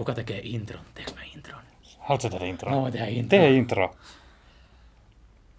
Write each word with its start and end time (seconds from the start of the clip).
Kuka 0.00 0.14
tekee 0.14 0.40
intron? 0.44 0.84
Teekö 0.94 1.12
mä 1.14 1.20
intron? 1.34 1.62
Haluatko 1.98 2.28
tehdä 2.28 2.46
intro? 2.46 2.70
Mä 2.70 2.80
voin 2.80 2.92
tehdä 2.92 3.06
intron. 3.06 3.28
Tee 3.28 3.50
intro. 3.50 3.94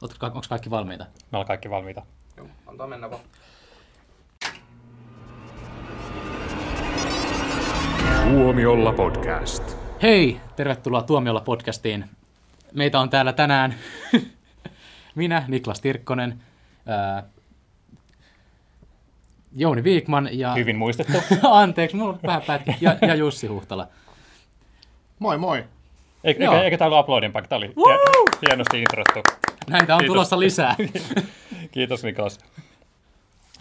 Onko 0.01 0.41
kaikki 0.49 0.69
valmiita? 0.69 1.03
Me 1.03 1.37
ollaan 1.37 1.47
kaikki 1.47 1.69
valmiita. 1.69 2.01
Joo, 2.37 2.47
antaa 2.67 2.87
mennä 2.87 3.11
vaan. 3.11 3.21
Tuomiolla 8.29 8.93
podcast. 8.93 9.77
Hei, 10.01 10.41
tervetuloa 10.55 11.01
Tuomiolla 11.01 11.41
podcastiin. 11.41 12.05
Meitä 12.73 12.99
on 12.99 13.09
täällä 13.09 13.33
tänään 13.33 13.75
minä, 15.15 15.43
Niklas 15.47 15.81
Tirkkonen, 15.81 16.43
ää, 16.85 17.23
Jouni 19.55 19.83
Viikman 19.83 20.29
ja... 20.31 20.53
Hyvin 20.53 20.75
muistettu. 20.75 21.17
Anteeksi, 21.51 21.97
mulla 21.97 22.13
on 22.13 22.19
vähän 22.23 22.41
pätkä. 22.47 22.73
Ja, 22.81 22.97
ja 23.01 23.15
Jussi 23.15 23.47
Huhtala. 23.47 23.87
Moi 25.21 25.37
moi. 25.37 25.63
Eikä, 26.23 26.43
Joo. 26.43 26.53
eikä, 26.53 26.63
eikä 26.63 26.77
tämä 26.77 26.87
ollut 26.87 26.99
uploadin 26.99 27.31
paikka, 27.31 27.47
tämä 27.47 27.57
oli 27.57 27.67
hie- 27.67 28.37
hienosti 28.47 28.79
introttu. 28.79 29.19
Näitä 29.69 29.95
on 29.95 29.99
Kiitos. 29.99 30.13
tulossa 30.13 30.39
lisää. 30.39 30.75
Kiitos 31.71 32.03
Niklas. 32.03 32.39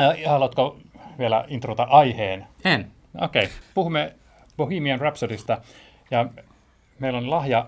Äh, 0.01 0.17
haluatko 0.27 0.77
vielä 1.19 1.45
introta 1.49 1.83
aiheen? 1.83 2.47
En. 2.65 2.91
Okei, 3.21 3.45
okay. 3.45 3.57
puhumme 3.75 4.15
Bohemian 4.57 5.01
Rhapsodista 5.01 5.59
ja 6.11 6.27
meillä 6.99 7.19
on 7.19 7.31
lahja 7.31 7.67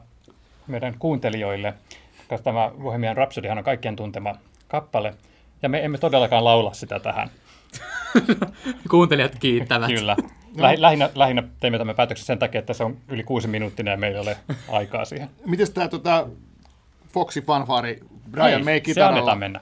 meidän 0.66 0.94
kuuntelijoille, 0.98 1.74
koska 2.28 2.44
tämä 2.44 2.70
Bohemian 2.82 3.16
Rhapsodyhan 3.16 3.58
on 3.58 3.64
kaikkien 3.64 3.96
tuntema 3.96 4.34
kappale 4.68 5.14
ja 5.62 5.68
me 5.68 5.84
emme 5.84 5.98
todellakaan 5.98 6.44
laula 6.44 6.74
sitä 6.74 7.00
tähän. 7.00 7.30
Kuuntelijat 8.90 9.32
kiittävät. 9.40 9.88
Kyllä. 9.88 10.16
Lähi, 10.56 10.80
lähinnä, 10.80 11.10
lähinnä 11.14 11.42
teimme 11.60 11.78
tämän 11.78 11.94
päätöksen 11.96 12.26
sen 12.26 12.38
takia, 12.38 12.58
että 12.58 12.72
se 12.72 12.84
on 12.84 12.96
yli 13.08 13.22
kuusi 13.24 13.48
minuuttinen 13.48 13.92
ja 13.92 13.96
meillä 13.96 14.18
ei 14.18 14.22
ole 14.22 14.36
aikaa 14.78 15.04
siihen. 15.04 15.28
Mites 15.46 15.70
tää 15.70 15.88
tota 15.88 16.28
Foxy 17.12 17.40
fanfari 17.42 18.00
Brian 18.30 18.64
May 18.64 18.74
se 18.74 18.80
kitaralla? 18.80 19.16
annetaan 19.16 19.38
mennä. 19.38 19.60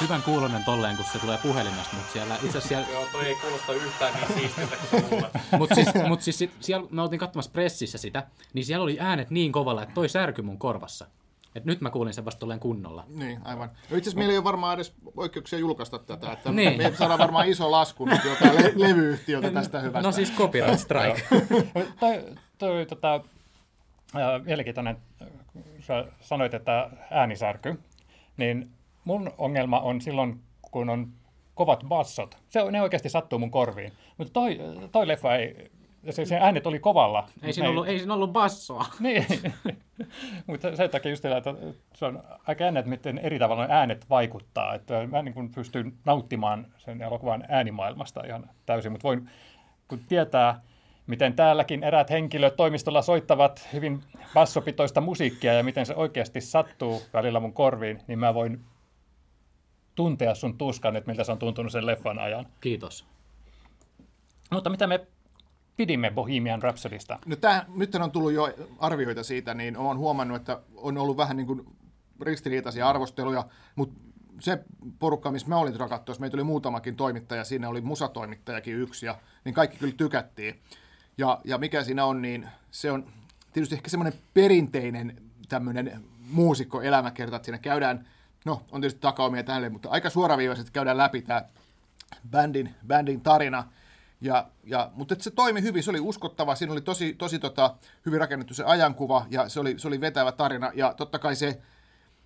Hyvän 0.00 0.22
kuulonen 0.22 0.64
tolleen, 0.64 0.96
kun 0.96 1.04
se 1.12 1.18
tulee 1.18 1.38
puhelimesta, 1.42 1.96
mutta 1.96 2.12
siellä 2.12 2.34
itse 2.34 2.48
asiassa 2.48 2.68
siellä, 2.68 2.86
Joo, 2.92 3.06
toi 3.12 3.26
ei 3.26 3.34
kuulosta 3.34 3.72
yhtään 3.72 4.14
niin 4.14 4.38
siistiltä 4.40 4.76
kuin 4.76 5.00
sä 5.02 5.08
luulet. 5.10 5.32
mut 5.58 5.70
siis, 5.74 5.88
mut 6.08 6.22
siis 6.22 6.38
sit, 6.38 6.50
siellä, 6.60 6.86
me 6.90 7.02
oltiin 7.02 7.20
katsomassa 7.20 7.50
pressissä 7.50 7.98
sitä, 7.98 8.26
niin 8.52 8.64
siellä 8.64 8.82
oli 8.84 8.96
äänet 9.00 9.30
niin 9.30 9.52
kovalla, 9.52 9.82
että 9.82 9.94
toi 9.94 10.08
särky 10.08 10.42
mun 10.42 10.58
korvassa. 10.58 11.06
Et 11.54 11.64
nyt 11.64 11.80
mä 11.80 11.90
kuulin 11.90 12.14
sen 12.14 12.24
vasta 12.24 12.40
tolleen 12.40 12.60
kunnolla. 12.60 13.04
Niin, 13.08 13.40
aivan. 13.44 13.68
No 13.68 13.96
itse 13.96 13.96
asiassa 13.96 14.18
meillä 14.18 14.32
ei 14.32 14.38
ole 14.38 14.44
varmaan 14.44 14.74
edes 14.74 14.94
oikeuksia 15.16 15.58
julkaista 15.58 15.98
tätä, 15.98 16.32
että 16.32 16.52
Niin. 16.52 16.76
me 16.78 16.92
saadaan 16.98 17.18
varmaan 17.18 17.48
iso 17.48 17.70
lasku 17.70 18.04
nyt 18.04 18.24
jotain 18.24 18.54
le- 18.54 18.72
levyyhtiöltä 18.76 19.50
tästä 19.50 19.80
hyvästä. 19.80 20.08
No 20.08 20.12
siis 20.12 20.32
copyright 20.32 20.78
strike. 20.80 21.22
toi, 22.00 22.24
toi 22.58 22.86
tota, 22.86 23.20
mielenkiintoinen, 24.44 24.96
sä 25.80 26.04
sanoit, 26.20 26.54
että 26.54 26.90
äänisärky, 27.10 27.80
niin 28.36 28.70
mun 29.06 29.32
ongelma 29.38 29.80
on 29.80 30.00
silloin, 30.00 30.40
kun 30.62 30.90
on 30.90 31.12
kovat 31.54 31.84
bassot. 31.88 32.38
Se, 32.48 32.70
ne 32.70 32.82
oikeasti 32.82 33.08
sattuu 33.08 33.38
mun 33.38 33.50
korviin. 33.50 33.92
Mutta 34.18 34.32
toi, 34.32 34.60
toi 34.92 35.08
leffa 35.08 35.36
ei, 35.36 35.70
se, 36.10 36.24
se 36.24 36.36
äänet 36.36 36.66
oli 36.66 36.78
kovalla. 36.78 37.28
Ei 37.42 37.52
siinä, 37.52 37.68
ollut, 37.68 37.88
ei 37.88 37.98
siinä 37.98 38.14
ollut 38.14 38.32
bassoa. 38.32 38.86
Niin, 39.00 39.26
mutta 40.46 40.76
sen 40.76 40.90
takia 40.90 41.10
just 41.10 41.22
sillä, 41.22 41.36
että 41.36 41.54
se 41.94 42.06
on 42.06 42.22
aika 42.46 42.64
jännä, 42.64 42.80
että 42.80 42.90
miten 42.90 43.18
eri 43.18 43.38
tavalla 43.38 43.66
ne 43.66 43.74
äänet 43.74 44.10
vaikuttaa. 44.10 44.74
Että 44.74 45.06
mä 45.06 45.22
niin 45.22 45.34
kuin 45.34 45.50
pystyn 45.54 45.92
nauttimaan 46.04 46.66
sen 46.78 47.02
elokuvan 47.02 47.44
äänimaailmasta 47.48 48.22
ihan 48.26 48.50
täysin, 48.66 48.92
mutta 48.92 49.08
voin, 49.08 49.30
kun 49.88 49.98
tietää, 50.08 50.60
miten 51.06 51.34
täälläkin 51.34 51.84
eräät 51.84 52.10
henkilöt 52.10 52.56
toimistolla 52.56 53.02
soittavat 53.02 53.68
hyvin 53.72 54.02
bassopitoista 54.34 55.00
musiikkia 55.00 55.52
ja 55.52 55.64
miten 55.64 55.86
se 55.86 55.94
oikeasti 55.94 56.40
sattuu 56.40 57.02
välillä 57.12 57.40
mun 57.40 57.52
korviin, 57.52 58.02
niin 58.06 58.18
mä 58.18 58.34
voin 58.34 58.60
tuntea 59.96 60.34
sun 60.34 60.58
tuskan, 60.58 60.96
että 60.96 61.10
miltä 61.10 61.24
se 61.24 61.32
on 61.32 61.38
tuntunut 61.38 61.72
sen 61.72 61.86
leffan 61.86 62.18
ajan. 62.18 62.46
Kiitos. 62.60 63.06
Mutta 64.50 64.70
mitä 64.70 64.86
me 64.86 65.06
pidimme 65.76 66.10
Bohemian 66.10 66.62
Rhapsodista? 66.62 67.18
No 67.26 67.36
tää, 67.36 67.64
nyt 67.76 67.94
on 67.94 68.10
tullut 68.10 68.32
jo 68.32 68.54
arvioita 68.78 69.22
siitä, 69.22 69.54
niin 69.54 69.76
olen 69.76 69.98
huomannut, 69.98 70.36
että 70.36 70.60
on 70.76 70.98
ollut 70.98 71.16
vähän 71.16 71.36
niin 71.36 71.46
kuin 71.46 71.66
ristiriitaisia 72.20 72.88
arvosteluja, 72.88 73.44
mutta 73.76 74.00
se 74.40 74.58
porukka, 74.98 75.30
missä 75.30 75.48
mä 75.48 75.56
olin 75.56 75.72
tuolla 75.72 75.88
katsoessa, 75.88 76.20
meitä 76.20 76.36
oli 76.36 76.44
muutamakin 76.44 76.96
toimittaja, 76.96 77.44
siinä 77.44 77.68
oli 77.68 77.80
musatoimittajakin 77.80 78.74
yksi, 78.74 79.06
ja, 79.06 79.18
niin 79.44 79.54
kaikki 79.54 79.76
kyllä 79.76 79.94
tykättiin. 79.96 80.60
Ja, 81.18 81.40
ja 81.44 81.58
mikä 81.58 81.84
siinä 81.84 82.04
on, 82.04 82.22
niin 82.22 82.48
se 82.70 82.92
on 82.92 83.06
tietysti 83.52 83.74
ehkä 83.74 83.90
semmoinen 83.90 84.18
perinteinen 84.34 85.16
tämmöinen 85.48 86.04
muusikkoelämäkerta, 86.30 87.36
että 87.36 87.46
siinä 87.46 87.58
käydään, 87.58 88.06
no 88.46 88.62
on 88.72 88.80
tietysti 88.80 89.00
takaumia 89.00 89.42
tälle, 89.42 89.68
mutta 89.68 89.88
aika 89.88 90.10
suoraviivaisesti 90.10 90.72
käydään 90.72 90.96
läpi 90.96 91.22
tämä 91.22 91.44
bändin, 92.30 92.74
bändin 92.86 93.20
tarina. 93.20 93.64
Ja, 94.20 94.48
ja, 94.64 94.90
mutta 94.94 95.14
se 95.18 95.30
toimi 95.30 95.62
hyvin, 95.62 95.82
se 95.82 95.90
oli 95.90 96.00
uskottava, 96.00 96.54
siinä 96.54 96.72
oli 96.72 96.80
tosi, 96.80 97.14
tosi 97.14 97.38
tota, 97.38 97.74
hyvin 98.06 98.20
rakennettu 98.20 98.54
se 98.54 98.64
ajankuva 98.64 99.26
ja 99.30 99.48
se 99.48 99.60
oli, 99.60 99.74
se 99.78 99.88
oli 99.88 100.00
vetävä 100.00 100.32
tarina. 100.32 100.70
Ja 100.74 100.94
totta 100.94 101.18
kai 101.18 101.36
se, 101.36 101.60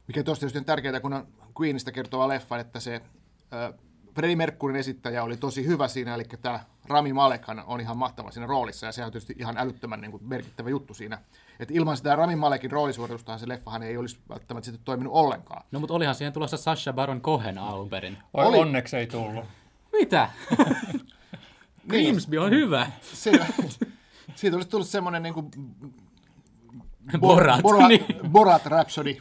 mikä 0.09 0.23
tuossa 0.23 0.41
tietysti 0.41 0.59
on 0.59 0.65
tärkeää, 0.65 1.01
kun 1.01 1.13
on 1.13 1.27
Queenista 1.61 1.93
kertova 1.93 2.29
leffa, 2.29 2.59
että 2.59 2.81
se 2.81 2.95
äh, 2.95 3.75
Freddie 4.15 4.37
Mercuryn 4.37 4.77
esittäjä 4.77 5.23
oli 5.23 5.37
tosi 5.37 5.67
hyvä 5.67 5.89
siinä, 5.89 6.15
eli 6.15 6.25
tämä 6.25 6.61
Rami 6.91 7.13
Malekhan 7.13 7.63
on 7.67 7.81
ihan 7.81 7.99
mahtava 7.99 8.31
siinä 8.31 8.47
roolissa, 8.47 8.87
ja 8.87 8.93
se 8.93 9.05
on 9.05 9.13
tietysti 9.13 9.35
ihan 9.39 9.59
älyttömän 9.59 10.01
niin 10.01 10.11
kuin, 10.11 10.23
merkittävä 10.27 10.71
juttu 10.71 10.95
siinä. 10.95 11.19
Et 11.61 11.71
ilman 11.71 11.97
sitä 11.97 12.17
Rami 12.17 12.37
Malekin 12.37 12.71
roolisuoritustahan 12.71 13.41
se 13.41 13.49
leffahan 13.49 13.83
ei 13.83 13.97
olisi 13.97 14.19
välttämättä 14.29 14.65
sitten 14.65 14.85
toiminut 14.85 15.13
ollenkaan. 15.13 15.63
No 15.71 15.81
mutta 15.81 15.95
olihan 15.95 16.15
siihen 16.15 16.33
tulossa 16.33 16.57
Sasha 16.57 16.93
Baron 16.93 17.21
Cohen 17.21 17.59
alun 17.59 17.91
perin. 17.91 18.19
Oi, 18.35 18.47
Oli. 18.47 18.59
onneksi 18.59 18.97
ei 18.97 19.07
tullut. 19.07 19.45
Mitä? 19.93 20.29
Grimsby 21.89 22.39
on 22.39 22.51
hyvä. 22.51 22.87
Se, 23.03 23.33
siitä 24.35 24.57
olisi 24.57 24.71
tullut 24.71 24.89
semmoinen 24.89 25.23
niin 25.23 25.35
kuin 25.35 25.51
Borat. 27.19 27.63
Borat, 27.63 27.89
Niin. 27.89 28.05
Borat 28.33 28.67
Rhapsody. 28.67 29.17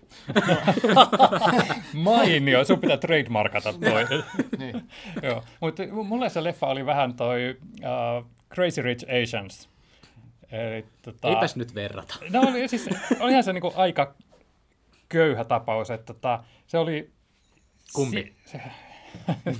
Mainio, 1.93 2.65
sun 2.65 2.79
pitää 2.79 2.97
trademarkata 2.97 3.73
toi. 3.73 4.05
Niin. 4.59 4.89
Joo, 5.23 5.43
mutta 5.59 5.83
mulle 6.03 6.29
se 6.29 6.43
leffa 6.43 6.67
oli 6.67 6.85
vähän 6.85 7.13
toi 7.13 7.57
uh, 7.81 8.25
Crazy 8.53 8.81
Rich 8.81 9.05
Asians. 9.23 9.69
Eli, 10.51 10.85
tota, 11.01 11.27
Eipäs 11.27 11.55
nyt 11.55 11.75
verrata. 11.75 12.15
No 12.29 12.41
oli, 12.41 12.67
siis, 12.67 12.89
olihan 13.19 13.43
se 13.43 13.53
niinku 13.53 13.73
aika 13.75 14.13
köyhä 15.09 15.43
tapaus, 15.43 15.91
että 15.91 16.13
tota, 16.13 16.43
se 16.67 16.77
oli... 16.77 17.09
Kumpi? 17.93 18.35
Si- 18.45 18.57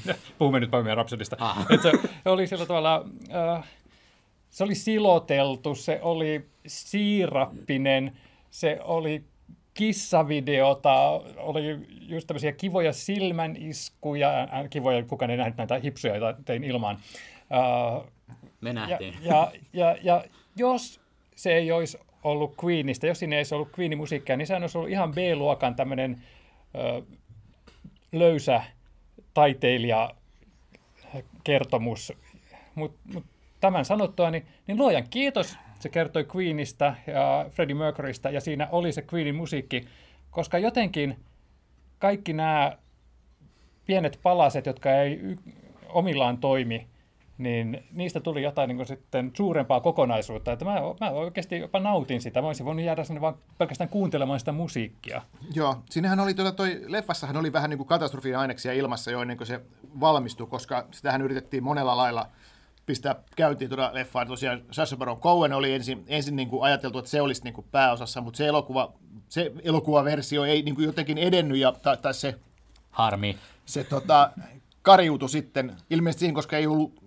se, 0.06 0.16
puhumme 0.38 0.59
nyt 0.59 0.72
Bohemian 0.72 0.97
Rhapsodista. 0.97 1.35
Ah. 1.40 1.66
Et 1.69 1.81
se, 1.81 1.91
se 2.23 2.29
oli 2.29 2.47
sillä 2.47 2.66
tavalla... 2.66 3.00
Uh, 3.00 3.66
se 4.49 4.63
oli 4.63 4.75
siloteltu, 4.75 5.75
se 5.75 5.99
oli 6.01 6.45
siirappinen, 6.67 8.17
se 8.51 8.79
oli 8.83 9.23
kissavideota, 9.73 11.21
oli 11.37 11.63
just 12.01 12.27
tämmöisiä 12.27 12.51
kivoja 12.51 12.93
silmäniskuja, 12.93 14.39
äh, 14.39 14.69
kivoja, 14.69 15.03
kukaan 15.03 15.31
ei 15.31 15.37
nähnyt 15.37 15.57
näitä 15.57 15.79
hipsuja, 15.79 16.15
joita 16.15 16.41
tein 16.45 16.63
ilmaan. 16.63 16.97
Uh, 17.97 18.07
Me 18.61 18.69
ja, 18.69 18.73
nähtiin. 18.73 19.13
ja, 19.21 19.51
ja, 19.73 19.95
ja 20.03 20.23
jos 20.55 21.01
se 21.35 21.53
ei 21.53 21.71
olisi 21.71 21.97
ollut 22.23 22.55
Queenista, 22.63 23.07
jos 23.07 23.19
siinä 23.19 23.35
ei 23.35 23.39
olisi 23.39 23.55
ollut 23.55 23.79
Queenin 23.79 23.97
musiikkia, 23.97 24.37
niin 24.37 24.47
sehän 24.47 24.63
olisi 24.63 24.77
ollut 24.77 24.91
ihan 24.91 25.11
B-luokan 25.11 25.75
tämmöinen 25.75 26.23
ö, 26.75 27.01
löysä 28.11 28.63
taiteilija 29.34 30.16
kertomus. 31.43 32.13
Mutta 32.75 32.99
mut 33.13 33.25
tämän 33.59 33.85
sanottua, 33.85 34.32
niin, 34.32 34.46
niin 34.67 34.78
luojan 34.78 35.09
kiitos, 35.09 35.58
se 35.79 35.90
kertoi 35.90 36.28
Queenista 36.35 36.94
ja 37.08 37.46
Freddie 37.50 37.76
Mercurystä, 37.76 38.29
ja 38.29 38.41
siinä 38.41 38.67
oli 38.72 38.91
se 38.91 39.06
Queenin 39.14 39.35
musiikki, 39.35 39.88
koska 40.32 40.58
jotenkin 40.58 41.20
kaikki 42.00 42.34
nämä 42.34 42.78
pienet 43.85 44.20
palaset, 44.23 44.66
jotka 44.66 44.91
ei 44.91 45.35
omillaan 45.90 46.38
toimi, 46.38 46.88
niin 47.38 47.84
niistä 47.91 48.20
tuli 48.20 48.44
jotain 48.44 48.67
niin 48.67 48.88
sitten 48.88 49.32
suurempaa 49.38 49.79
kokonaisuutta. 49.79 50.52
Että 50.52 50.66
mä, 50.66 50.76
mä 51.00 51.09
oikeasti 51.09 51.59
jopa 51.59 51.79
nautin 51.79 52.22
sitä. 52.22 52.41
Mä 52.41 52.47
olisin 52.47 52.66
voinut 52.66 52.85
jäädä 52.85 53.03
sinne 53.03 53.22
vaan 53.22 53.35
pelkästään 53.58 53.90
kuuntelemaan 53.90 54.40
sitä 54.40 54.52
musiikkia. 54.52 55.22
Joo, 55.53 55.76
siinähän 55.90 56.20
oli, 56.20 56.34
tuota, 56.34 56.52
toi, 56.52 56.82
leffassahan 56.88 57.38
oli 57.38 57.53
vähän 57.53 57.70
niin 57.70 57.78
kuin 57.78 57.88
katastrofin 57.88 58.38
aineksia 58.38 58.73
ilmassa 58.73 59.12
jo 59.12 59.22
ennen 59.22 59.38
kuin 59.38 59.47
se 59.47 59.62
valmistui, 60.00 60.47
koska 60.47 60.85
sitähän 60.91 61.22
yritettiin 61.22 61.64
monella 61.64 61.97
lailla 61.97 62.28
pistää 62.90 63.16
käyntiin 63.36 63.70
tuota 63.70 63.94
leffaa. 63.94 64.26
Tosiaan 64.26 64.62
Sacha 64.72 64.97
Baron 64.97 65.20
Cohen 65.20 65.53
oli 65.53 65.74
ensin, 65.74 66.03
ensin 66.08 66.36
niin 66.36 66.50
kuin 66.50 66.64
ajateltu, 66.64 67.00
että 67.00 67.12
se 67.12 67.22
olisi 67.22 67.44
niin 67.44 67.53
kuin 67.53 67.68
pääosassa, 67.72 68.22
mutta 68.22 68.38
se, 68.38 68.47
elokuva, 68.47 68.94
se 69.28 69.52
elokuvaversio 69.64 70.44
ei 70.44 70.62
niin 70.62 70.76
kuin 70.76 70.86
jotenkin 70.86 71.18
edennyt 71.18 71.58
ja, 71.58 71.72
tai, 71.72 71.97
tai 71.97 72.14
se 72.14 72.36
Harmi. 72.91 73.38
se 73.66 73.84
tota, 73.84 74.32
kariutui 74.82 75.30
sitten, 75.30 75.76
ilmeisesti 75.90 76.20
siihen, 76.20 76.36
koska 76.36 76.58
ei 76.58 76.68
ollut, 76.68 77.03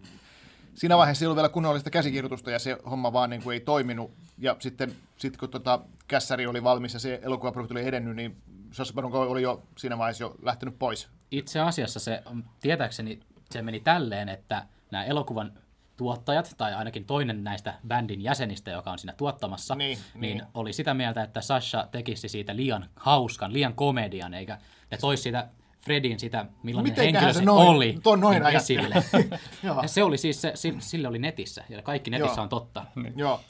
siinä 0.75 0.97
vaiheessa 0.97 1.25
ei 1.25 1.27
ollut 1.27 1.37
vielä 1.37 1.49
kunnollista 1.49 1.91
käsikirjoitusta 1.91 2.51
ja 2.51 2.59
se 2.59 2.79
homma 2.91 3.13
vaan 3.13 3.31
niin 3.31 3.43
kuin 3.43 3.55
ei 3.55 3.61
toiminut. 3.61 4.11
Ja 4.39 4.57
sitten 4.59 4.95
sit 5.17 5.37
kun 5.37 5.51
tota, 5.51 5.81
kässäri 6.09 6.47
oli 6.47 6.63
valmis 6.63 6.95
ja 6.95 7.01
se 7.01 7.21
elokuvaprojekti 7.23 7.75
oli 7.75 7.87
edennyt, 7.87 8.17
niin 8.17 8.37
Sacha 8.73 8.93
Baron 8.95 9.13
Cohen 9.13 9.29
oli 9.31 9.43
jo 9.43 9.63
siinä 9.79 9.99
vaiheessa 9.99 10.25
jo 10.25 10.35
lähtenyt 10.43 10.79
pois. 10.79 11.09
Itse 11.31 11.61
asiassa 11.61 12.01
se, 12.01 12.23
tietääkseni 12.61 13.21
se 13.51 13.63
meni 13.63 13.81
tälleen, 13.81 14.29
että 14.29 14.67
nämä 14.91 15.05
elokuvan 15.05 15.53
tuottajat, 15.97 16.55
tai 16.59 16.75
ainakin 16.75 17.05
toinen 17.05 17.45
näistä 17.45 17.75
bändin 17.89 18.21
jäsenistä, 18.23 18.71
joka 18.71 18.91
on 18.91 18.99
siinä 18.99 19.13
tuottamassa, 19.17 19.75
Niin, 19.75 19.99
niin, 20.15 20.37
niin. 20.39 20.47
oli 20.55 20.73
sitä 20.73 20.95
mieltä, 20.95 21.23
että 21.23 21.41
Sasha 21.41 21.89
tekisi 21.91 22.29
siitä 22.29 22.57
liian 22.57 22.87
hauskan, 22.97 23.53
liian 23.53 23.75
komedian, 23.75 24.35
eikä 24.35 24.59
ne 24.91 24.99
toisi 24.99 25.23
sitä 25.23 25.49
Fredin 25.79 26.19
sitä, 26.21 26.47
millainen 26.63 26.93
Mitenköhän 26.93 27.15
henkilö 27.25 27.33
se 27.33 27.39
se 27.39 27.45
noin- 27.45 27.69
oli, 27.69 27.99
ton 28.03 28.21
noin 28.21 28.43
niin 28.43 28.57
esille. 28.57 28.95
Joo. 29.63 29.83
ja 29.83 29.89
se 29.89 30.03
oli 30.03 30.19
siis, 30.19 30.43
se, 30.43 30.53
si- 30.55 30.77
sille 30.79 31.09
oli 31.09 31.19
netissä, 31.19 31.65
ja 31.69 31.83
kaikki 31.83 32.11
netissä 32.11 32.35
Joo. 32.37 32.43
on 32.43 32.49
totta. 32.49 32.85
Joo, 33.17 33.41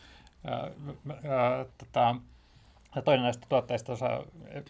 m- 1.04 1.10
ää, 1.10 1.64
tota, 1.78 2.16
ja 2.96 3.02
toinen 3.02 3.22
näistä 3.22 3.46
tuottajista 3.48 3.86
tuossa 3.86 4.24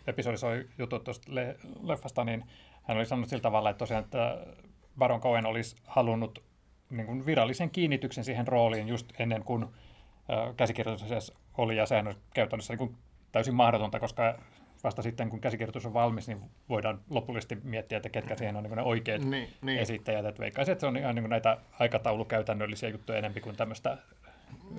episodissa 0.06 0.46
oli 0.46 0.68
jutut 0.78 1.04
tuosta 1.04 1.34
le- 1.34 1.56
leffasta, 1.82 2.24
niin 2.24 2.44
hän 2.82 2.96
oli 2.96 3.06
sanonut 3.06 3.28
sillä 3.28 3.42
tavalla, 3.42 3.70
että 3.70 3.78
tosiaan 3.78 4.04
että 4.04 4.46
Baron 4.98 5.20
Cohen 5.20 5.46
olisi 5.46 5.76
halunnut 5.86 6.42
niin 6.92 7.06
kuin 7.06 7.26
virallisen 7.26 7.70
kiinnityksen 7.70 8.24
siihen 8.24 8.48
rooliin 8.48 8.88
just 8.88 9.12
ennen 9.20 9.44
kuin 9.44 9.66
käsikirjoitus 10.56 11.32
oli, 11.58 11.76
ja 11.76 11.86
sehän 11.86 12.08
on 12.08 12.14
käytännössä 12.34 12.72
niin 12.72 12.78
kuin 12.78 12.96
täysin 13.32 13.54
mahdotonta, 13.54 14.00
koska 14.00 14.38
vasta 14.84 15.02
sitten 15.02 15.30
kun 15.30 15.40
käsikirjoitus 15.40 15.86
on 15.86 15.94
valmis, 15.94 16.28
niin 16.28 16.40
voidaan 16.68 17.00
lopullisesti 17.10 17.58
miettiä, 17.62 17.96
että 17.96 18.08
ketkä 18.08 18.36
siihen 18.36 18.56
on 18.56 18.62
niin 18.62 18.76
ne 18.76 18.82
oikeat 18.82 19.22
Niin, 19.24 19.48
niin. 19.62 19.78
esittäjät. 19.78 20.26
Että 20.26 20.40
veikkaisin, 20.40 20.72
että 20.72 20.80
se 20.80 20.86
on 20.86 20.96
ihan 20.96 21.14
niin 21.14 21.30
näitä 21.30 21.56
aikataulukäytännöllisiä 21.78 22.88
juttuja 22.88 23.18
enemmän 23.18 23.42
kuin 23.42 23.56
tämmöistä 23.56 23.98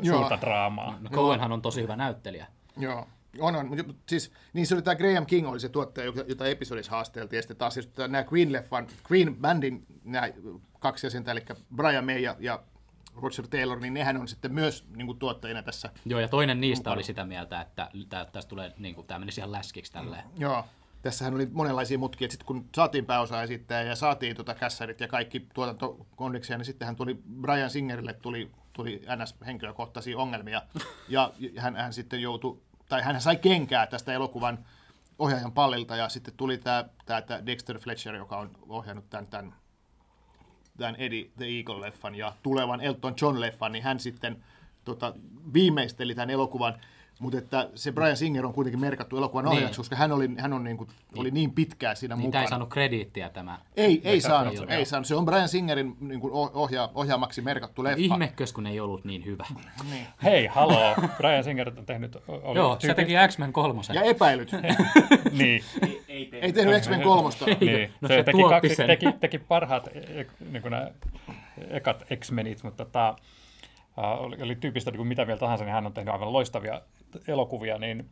Joo. 0.01 0.17
suurta 0.17 0.41
draamaa. 0.41 0.97
No 1.01 1.09
Cohenhan 1.09 1.51
on 1.51 1.61
tosi 1.61 1.81
hyvä 1.81 1.95
näyttelijä. 1.95 2.47
joo. 2.77 3.07
On, 3.39 3.55
on. 3.55 3.67
Mut 3.67 3.97
Siis, 4.09 4.31
niin 4.53 4.67
se 4.67 4.75
oli 4.75 4.81
tämä 4.81 4.95
Graham 4.95 5.25
King 5.25 5.47
oli 5.47 5.59
se 5.59 5.69
tuottaja, 5.69 6.05
jota- 6.05 6.25
jota 6.27 6.45
episodissa 6.45 6.91
haasteltiin. 6.91 7.37
Ja 7.37 7.41
sitten 7.41 7.57
taas 7.57 7.77
just 7.77 7.97
nämä 7.97 8.21
Queen-leffan, 8.23 8.87
Queen-bändin 9.11 9.85
nämä 10.03 10.29
kaksi 10.79 11.05
jäsentä, 11.05 11.31
eli 11.31 11.41
Brian 11.75 12.05
May 12.05 12.19
ja, 12.19 12.35
ja 12.39 12.63
Roger 13.21 13.47
Taylor, 13.47 13.79
niin 13.79 13.93
nehän 13.93 14.17
on 14.17 14.27
sitten 14.27 14.53
myös 14.53 14.85
niin 14.95 15.05
kuin 15.05 15.19
tuottajina 15.19 15.63
tässä. 15.63 15.89
Joo, 16.05 16.19
ja 16.19 16.27
toinen 16.27 16.61
niistä 16.61 16.91
oli 16.91 17.03
sitä 17.03 17.25
mieltä, 17.25 17.61
että 17.61 17.89
tästä 18.31 18.49
tulee, 18.49 18.71
niin 18.77 18.95
kuin, 18.95 19.07
tämä 19.07 19.19
menisi 19.19 19.41
ihan 19.41 19.51
läskiksi 19.51 19.91
tälleen. 19.91 20.23
Joo. 20.37 20.65
Tässähän 21.01 21.33
oli 21.33 21.47
monenlaisia 21.51 21.97
mutkia, 21.97 22.25
että 22.25 22.33
sitten 22.33 22.45
kun 22.45 22.69
saatiin 22.75 23.05
pääosa 23.05 23.43
esittää 23.43 23.83
ja 23.83 23.95
saatiin 23.95 24.35
tota 24.35 24.55
kässärit 24.55 24.99
ja 24.99 25.07
kaikki 25.07 25.47
tuotantokondiksia, 25.53 26.57
niin 26.57 26.65
sittenhän 26.65 26.95
tuli 26.95 27.17
Brian 27.41 27.69
Singerille 27.69 28.13
tuli, 28.13 28.51
tuli 28.73 29.01
NS-henkilökohtaisia 29.05 30.17
ongelmia. 30.17 30.61
Ja 31.09 31.31
hän, 31.57 31.75
hän 31.75 31.93
sitten 31.93 32.21
joutui, 32.21 32.61
tai 32.89 33.01
hän 33.01 33.21
sai 33.21 33.35
kenkää 33.35 33.87
tästä 33.87 34.13
elokuvan 34.13 34.65
ohjaajan 35.19 35.51
pallilta 35.51 35.95
ja 35.95 36.09
sitten 36.09 36.33
tuli 36.37 36.57
tämä, 36.57 36.85
tämä, 37.05 37.21
tämä 37.21 37.45
Dexter 37.45 37.79
Fletcher, 37.79 38.15
joka 38.15 38.37
on 38.37 38.51
ohjannut 38.69 39.09
tämän, 39.09 39.27
tämän, 39.27 39.53
tämän 40.77 40.95
Eddie 40.95 41.31
the 41.37 41.45
Eagle-leffan 41.45 42.15
ja 42.15 42.33
tulevan 42.43 42.81
Elton 42.81 43.15
John-leffan, 43.21 43.71
niin 43.71 43.83
hän 43.83 43.99
sitten 43.99 44.43
tota, 44.85 45.13
viimeisteli 45.53 46.15
tämän 46.15 46.29
elokuvan. 46.29 46.73
Mutta 47.19 47.37
että 47.37 47.69
se 47.75 47.91
Brian 47.91 48.17
Singer 48.17 48.45
on 48.45 48.53
kuitenkin 48.53 48.79
merkattu 48.79 49.17
elokuvan 49.17 49.45
Niin. 49.45 49.51
ohjaajaksi, 49.51 49.77
koska 49.79 49.95
hän, 49.95 50.11
oli, 50.11 50.29
hän 50.37 50.53
on 50.53 50.63
niin 50.63 50.77
kuin, 50.77 50.89
oli 51.17 51.31
niin 51.31 51.51
pitkään 51.51 51.95
siinä 51.95 52.15
Niin 52.15 52.21
tämä 52.21 52.27
mukana. 52.27 52.41
ei 52.43 52.47
saanut 52.49 52.69
krediittiä 52.69 53.29
tämä. 53.29 53.59
Ei, 53.77 54.01
ei 54.03 54.21
saanut, 54.21 54.53
joo. 54.53 54.65
ei 54.69 54.85
saanut. 54.85 55.07
Se 55.07 55.15
on 55.15 55.25
Brian 55.25 55.49
Singerin 55.49 55.95
niin 55.99 56.19
kuin 56.19 56.33
ohja, 56.33 56.89
ohjaamaksi 56.95 57.41
merkattu 57.41 57.83
leffa. 57.83 57.97
Ihmekös, 58.01 58.53
kun 58.53 58.67
ei 58.67 58.79
ollut 58.79 59.05
niin 59.05 59.25
hyvä. 59.25 59.45
Niin. 59.91 60.07
Hei, 60.23 60.45
haloo! 60.47 60.95
Brian 61.17 61.43
Singer 61.43 61.71
on 61.77 61.85
tehnyt... 61.85 62.17
Oli 62.27 62.57
Joo, 62.59 62.75
se 62.79 62.87
tyyppi- 62.87 62.95
teki 62.95 63.13
X-Men 63.27 63.53
kolmosen. 63.53 63.93
Ja 63.95 64.01
epäilyt. 64.01 64.51
Niin, 65.31 65.63
Ei, 65.81 66.03
ei 66.07 66.25
tee. 66.25 66.39
ei 66.45 66.53
tehnyt 66.53 66.81
X-Men 66.81 67.01
kolmosta. 67.01 67.45
niin. 67.45 67.93
No 68.01 68.07
se, 68.07 68.13
se 68.15 68.23
teki, 68.23 68.43
kaksi, 68.49 68.75
sen. 68.75 68.87
teki, 68.87 69.05
teki 69.19 69.39
parhaat 69.39 69.87
e- 69.87 70.25
niin 70.51 70.61
kuin 70.61 70.71
nämä 70.71 70.87
ekat 71.69 72.03
X-Menit, 72.19 72.63
mutta 72.63 72.85
tota, 72.85 73.15
uh, 73.97 74.03
oli, 74.25 74.37
oli 74.41 74.55
tyypistä 74.55 74.91
niin 74.91 74.97
kuin 74.97 75.07
mitä 75.07 75.27
vielä 75.27 75.39
tahansa, 75.39 75.63
niin 75.65 75.73
hän 75.73 75.85
on 75.85 75.93
tehnyt 75.93 76.13
aivan 76.13 76.33
loistavia 76.33 76.81
elokuvia, 77.27 77.77
niin, 77.77 78.09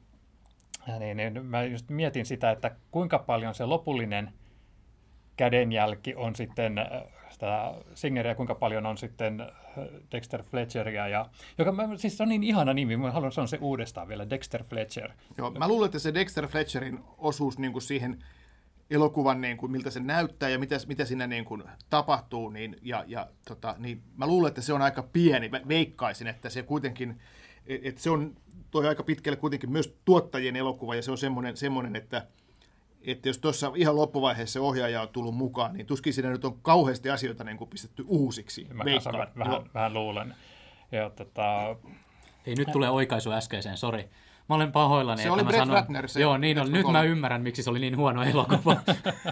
niin, 1.00 1.18
niin 1.18 1.46
mä 1.46 1.64
just 1.64 1.90
mietin 1.90 2.26
sitä, 2.26 2.52
että 2.52 2.76
kuinka 2.92 3.20
paljon 3.20 3.56
se 3.56 3.66
lopullinen 3.66 4.34
kädenjälki 5.38 6.16
on 6.16 6.36
sitten 6.36 6.78
äh, 6.78 6.88
sitä 7.30 7.74
Singeria, 7.96 8.36
kuinka 8.36 8.56
paljon 8.56 8.86
on 8.86 8.98
sitten 8.98 9.42
äh, 9.42 9.48
Dexter 10.12 10.44
Fletcheria, 10.44 11.08
ja, 11.08 11.30
joka 11.58 11.74
siis 11.96 12.18
se 12.18 12.24
on 12.24 12.30
niin 12.30 12.44
ihana 12.44 12.74
nimi, 12.74 12.98
mä 12.98 13.12
haluan 13.12 13.32
sanoa 13.32 13.48
se 13.48 13.58
uudestaan 13.62 14.08
vielä, 14.08 14.30
Dexter 14.30 14.64
Fletcher. 14.64 15.12
Joo, 15.38 15.52
mä 15.52 15.68
luulen, 15.68 15.86
että 15.86 16.00
se 16.00 16.14
Dexter 16.14 16.48
Fletcherin 16.48 17.00
osuus 17.18 17.60
niin 17.60 17.72
kuin 17.72 17.82
siihen 17.82 18.24
elokuvan, 18.92 19.42
niin 19.42 19.58
kuin, 19.58 19.72
miltä 19.72 19.90
se 19.90 20.00
näyttää 20.00 20.50
ja 20.50 20.60
mitä, 20.60 20.76
mitä 20.88 21.06
siinä 21.06 21.28
niin 21.28 21.46
kuin, 21.46 21.64
tapahtuu, 21.90 22.50
niin, 22.50 22.78
ja, 22.82 23.04
ja, 23.08 23.28
tota, 23.48 23.76
niin 23.78 24.02
mä 24.18 24.28
luulen, 24.28 24.48
että 24.48 24.62
se 24.62 24.74
on 24.74 24.82
aika 24.82 25.04
pieni. 25.04 25.50
Mä 25.50 25.62
veikkaisin, 25.68 26.28
että 26.28 26.50
se 26.50 26.64
kuitenkin, 26.64 27.20
että 27.66 28.02
se 28.02 28.10
on 28.10 28.36
toi 28.72 28.88
aika 28.88 29.04
pitkälle 29.04 29.38
kuitenkin 29.38 29.72
myös 29.72 29.96
tuottajien 30.06 30.56
elokuva, 30.56 30.96
ja 30.96 31.02
se 31.02 31.12
on 31.12 31.18
semmoinen, 31.18 31.58
semmoinen 31.58 31.96
että, 31.96 32.28
että 33.02 33.30
jos 33.30 33.38
tuossa 33.38 33.72
ihan 33.76 33.96
loppuvaiheessa 33.96 34.62
ohjaaja 34.62 35.02
on 35.02 35.10
tullut 35.10 35.36
mukaan, 35.36 35.74
niin 35.74 35.86
tuskin 35.86 36.14
siinä 36.14 36.30
nyt 36.30 36.46
on 36.46 36.60
kauheasti 36.62 37.10
asioita 37.10 37.44
niin 37.44 37.58
kuin 37.58 37.70
pistetty 37.70 38.06
uusiksi. 38.08 38.68
Mä 38.74 38.84
vähän, 38.86 39.32
vähän, 39.38 39.54
Joo. 39.54 39.66
vähän 39.74 39.94
luulen. 39.94 40.36
Ja, 40.92 41.10
tota, 41.10 41.76
Ei 42.46 42.56
nyt 42.56 42.72
tulee 42.72 42.90
oikaisu 42.90 43.32
äskeiseen, 43.32 43.78
sori. 43.78 44.10
Mä 44.50 44.56
olen 44.56 44.72
pahoillani. 44.72 45.22
Se 45.22 45.24
että 45.24 45.34
oli 45.34 45.44
mä 45.44 45.50
Brett 45.50 45.62
sanon, 45.62 45.76
Ratner, 45.76 46.10
se 46.10 46.22
Joo, 46.22 46.38
niin 46.38 46.60
on. 46.60 46.72
Nyt 46.72 46.88
mä 46.92 47.04
ymmärrän, 47.04 47.42
miksi 47.42 47.64
se 47.64 47.70
oli 47.70 47.80
niin 47.80 47.98
huono 47.98 48.24
elokuva. 48.24 48.78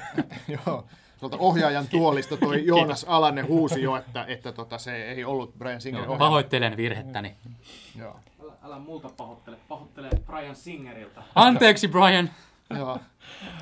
Joo. 0.66 0.86
Tuolta 1.20 1.38
ohjaajan 1.38 1.88
tuolista 1.88 2.38
toi 2.38 2.66
Joonas 2.66 3.06
Alanen 3.08 3.48
huusi 3.48 3.82
jo, 3.82 3.96
että, 3.96 4.26
että 4.28 4.52
tota, 4.52 4.78
se 4.78 5.04
ei 5.04 5.24
ollut 5.24 5.58
Brian 5.58 5.82
Singerin 5.82 6.08
ohjaama. 6.10 6.26
Pahoittelen 6.26 6.78
virhettäni. 6.78 7.36
Joo. 7.98 8.20
Älä, 8.64 8.80
multa 8.80 9.10
pahoittele, 9.18 9.58
pahoittele 9.68 10.10
Brian 10.26 10.56
Singerilta. 10.56 11.24
Anteeksi, 11.36 11.88
Brian. 11.88 12.30
Joo. 12.78 13.00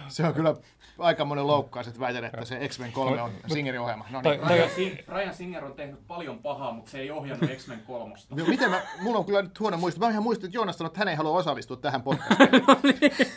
Se 0.08 0.24
on 0.26 0.34
kyllä 0.34 0.56
aika 1.00 1.26
monen 1.26 1.48
loukkaus, 1.48 1.88
että 1.88 2.00
väitän, 2.00 2.26
että 2.26 2.46
se 2.46 2.68
X-Men 2.68 2.92
3 2.92 3.22
on 3.22 3.32
Singerin 3.48 3.82
ohjelma. 3.82 4.06
No 4.10 4.22
niin. 4.22 4.42
Brian, 4.42 4.70
Sin- 4.70 5.04
Brian 5.06 5.34
Singer 5.34 5.66
on 5.66 5.74
tehnyt 5.74 6.08
paljon 6.08 6.40
pahaa, 6.40 6.72
mutta 6.72 6.92
se 6.92 7.00
ei 7.00 7.12
ohjannut 7.12 7.52
X-Men 7.58 7.80
kolmosta. 7.88 8.36
Joo, 8.38 8.48
Miten 8.48 8.70
mä, 8.72 8.82
mulla 9.02 9.20
on 9.20 9.26
kyllä 9.26 9.42
nyt 9.42 9.60
huono 9.60 9.78
muisto. 9.78 10.00
Mä 10.00 10.10
ihan 10.10 10.24
muistin, 10.24 10.46
että 10.48 10.58
Joonas 10.58 10.78
sanoi, 10.78 10.88
että 10.88 11.00
hän 11.00 11.08
ei 11.08 11.16
halua 11.16 11.38
osallistua 11.38 11.78
tähän 11.78 12.02
podcastiin. 12.04 12.50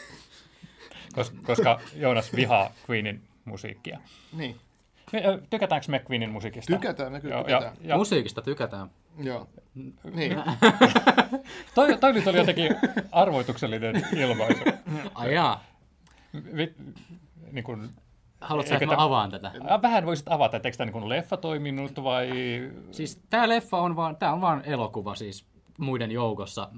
koska, 1.14 1.36
koska 1.46 1.80
Joonas 1.94 2.32
vihaa 2.36 2.70
Queenin 2.90 3.22
musiikkia. 3.44 3.98
niin. 4.32 4.56
Me, 5.12 5.22
Tykätäänkö 5.50 5.86
me 5.90 6.04
Queenin 6.10 6.30
musiikista? 6.30 6.72
Tykätään, 6.72 7.12
me 7.12 7.20
kyllä 7.20 7.36
tykätään. 7.44 7.62
Ja, 7.80 7.88
ja 7.88 7.96
Musiikista 7.96 8.42
tykätään. 8.42 8.90
Joo. 9.18 9.48
Niin. 10.14 10.36
toi, 11.74 11.98
toi 11.98 12.12
nyt 12.12 12.26
oli 12.26 12.36
jotenkin 12.38 12.76
arvoituksellinen 13.12 14.06
ilmaisu. 14.16 14.64
Ai 15.14 15.34
jaa. 15.34 15.64
Vi, 16.56 16.74
niin 17.52 17.64
kun, 17.64 17.90
Haluatko, 18.40 18.74
että 18.74 18.86
mä 18.86 18.92
tä- 18.96 19.02
avaan 19.02 19.30
tätä? 19.30 19.52
äh, 19.70 19.82
vähän 19.82 20.06
voisit 20.06 20.28
avata, 20.28 20.56
että 20.56 20.68
eikö 20.68 20.76
tämä 20.78 20.90
niin 20.90 21.08
leffa 21.08 21.36
toiminut 21.36 22.02
vai... 22.02 22.30
Siis 22.90 23.20
tää 23.30 23.48
leffa 23.48 23.76
on 23.78 23.96
vaan, 23.96 24.16
tää 24.16 24.32
on 24.32 24.40
vaan 24.40 24.62
elokuva 24.64 25.14
siis 25.14 25.46
muiden 25.78 26.10
joukossa. 26.10 26.68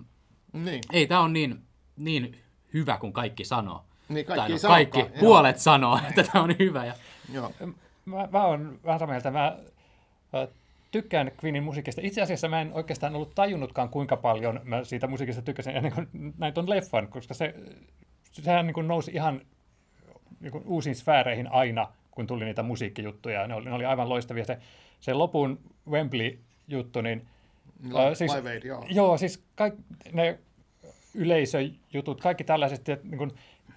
niin. 0.53 0.81
Ei 0.93 1.07
tää 1.07 1.21
on 1.21 1.33
niin, 1.33 1.63
niin 1.97 2.39
hyvä 2.75 2.97
kuin 2.97 3.13
kaikki 3.13 3.45
sanoo. 3.45 3.85
Niin, 4.09 4.27
kaikki 4.27 4.53
Tai 4.53 4.59
no, 4.63 4.69
kaikki, 4.69 4.99
joo. 4.99 5.09
puolet 5.21 5.59
sanoo, 5.59 5.99
että 6.09 6.23
tää 6.33 6.43
on 6.43 6.55
hyvä. 6.59 6.85
Ja 6.85 6.95
Joo. 7.33 7.53
Mä, 8.05 8.29
mä 8.33 8.45
oon 8.45 8.79
vähän 8.85 8.99
samaa 8.99 9.13
mieltä. 9.13 9.31
Mä 9.31 9.57
tykkään 10.93 11.33
Queenin 11.45 11.63
musiikista. 11.63 12.01
Itse 12.05 12.23
asiassa 12.23 12.49
mä 12.49 12.61
en 12.61 12.73
oikeastaan 12.73 13.15
ollut 13.15 13.35
tajunnutkaan, 13.35 13.89
kuinka 13.89 14.17
paljon 14.17 14.61
mä 14.65 14.85
siitä 14.85 15.07
musiikista 15.07 15.43
tykkäsin 15.43 15.77
ennen 15.77 15.93
kuin 15.93 16.09
näin 16.39 16.55
ton 16.55 16.71
leffan, 16.71 17.09
koska 17.09 17.35
se, 17.35 17.55
sehän 18.23 18.67
niin 18.67 18.75
kuin 18.75 18.89
nousi 18.89 19.11
ihan 19.15 19.41
niin 20.41 20.53
kuin 20.53 20.65
uusiin 20.67 20.97
sfääreihin 20.97 21.53
aina, 21.53 21.89
kun 22.11 22.27
tuli 22.27 22.45
niitä 22.45 22.63
musiikkijuttuja. 22.63 23.47
Ne 23.47 23.55
oli, 23.55 23.65
ne 23.65 23.73
oli 23.73 23.85
aivan 23.85 24.09
loistavia. 24.09 24.45
Se, 24.45 24.59
se 25.01 25.15
lopun 25.15 25.61
Wembley-juttu, 25.91 27.01
niin... 27.01 27.27
äh, 27.97 28.15
siis, 28.15 28.35
Live 28.35 28.51
Aid, 28.51 28.63
joo. 28.65 28.87
Joo, 28.91 29.19
siis 29.19 29.45
kaikki 29.55 29.83
ne 30.13 30.39
yleisöjutut, 31.15 32.21
kaikki 32.21 32.45
tällaiset, 32.45 32.89
että 32.89 33.09
niin 33.09 33.19
kuin 33.19 33.31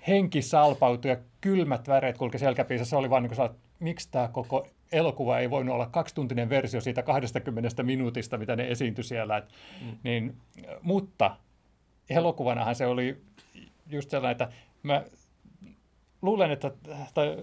henki 0.07 0.41
salpautui 0.41 1.11
ja 1.11 1.17
kylmät 1.41 1.87
väreet 1.87 2.17
kulki 2.17 2.39
selkäpiissä. 2.39 2.85
Se 2.85 2.95
oli 2.95 3.09
vaan 3.09 3.23
niin 3.23 3.35
kuin, 3.35 3.45
että 3.45 3.57
miksi 3.79 4.11
tämä 4.11 4.27
koko 4.27 4.67
elokuva 4.91 5.39
ei 5.39 5.49
voinut 5.49 5.75
olla 5.75 5.85
kaksituntinen 5.85 6.49
versio 6.49 6.81
siitä 6.81 7.03
20 7.03 7.83
minuutista, 7.83 8.37
mitä 8.37 8.55
ne 8.55 8.67
esiintyi 8.71 9.03
siellä. 9.03 9.37
Et, 9.37 9.45
mm. 9.81 9.97
niin, 10.03 10.37
mutta 10.81 11.37
elokuvanahan 12.09 12.75
se 12.75 12.85
oli 12.85 13.21
just 13.87 14.09
sellainen, 14.09 14.31
että 14.31 14.49
mä 14.83 15.03
luulen, 16.21 16.51
että 16.51 16.71
tai, 17.13 17.37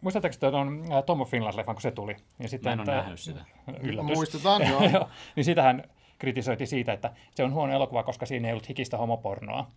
muistatteko 0.00 0.50
tuon 0.50 0.84
äh, 0.92 1.04
Tom 1.04 1.20
of 1.20 1.30
Finland-leffan, 1.30 1.74
kun 1.74 1.80
se 1.80 1.90
tuli? 1.90 2.16
Ja 2.38 2.48
Mä 2.62 2.72
en 2.72 2.80
ole 2.80 2.82
että- 2.82 2.96
nähnyt 2.96 3.20
sitä. 3.20 3.40
Yllätys. 3.82 4.16
Muistetaan, 4.16 4.62
joo. 4.92 5.08
Niin 5.36 5.44
sitähän 5.44 5.84
kritisoitiin 6.18 6.68
siitä, 6.68 6.92
että 6.92 7.12
se 7.34 7.44
on 7.44 7.52
huono 7.52 7.72
elokuva, 7.72 8.02
koska 8.02 8.26
siinä 8.26 8.48
ei 8.48 8.52
ollut 8.52 8.68
hikistä 8.68 8.96
homopornoa. 8.96 9.70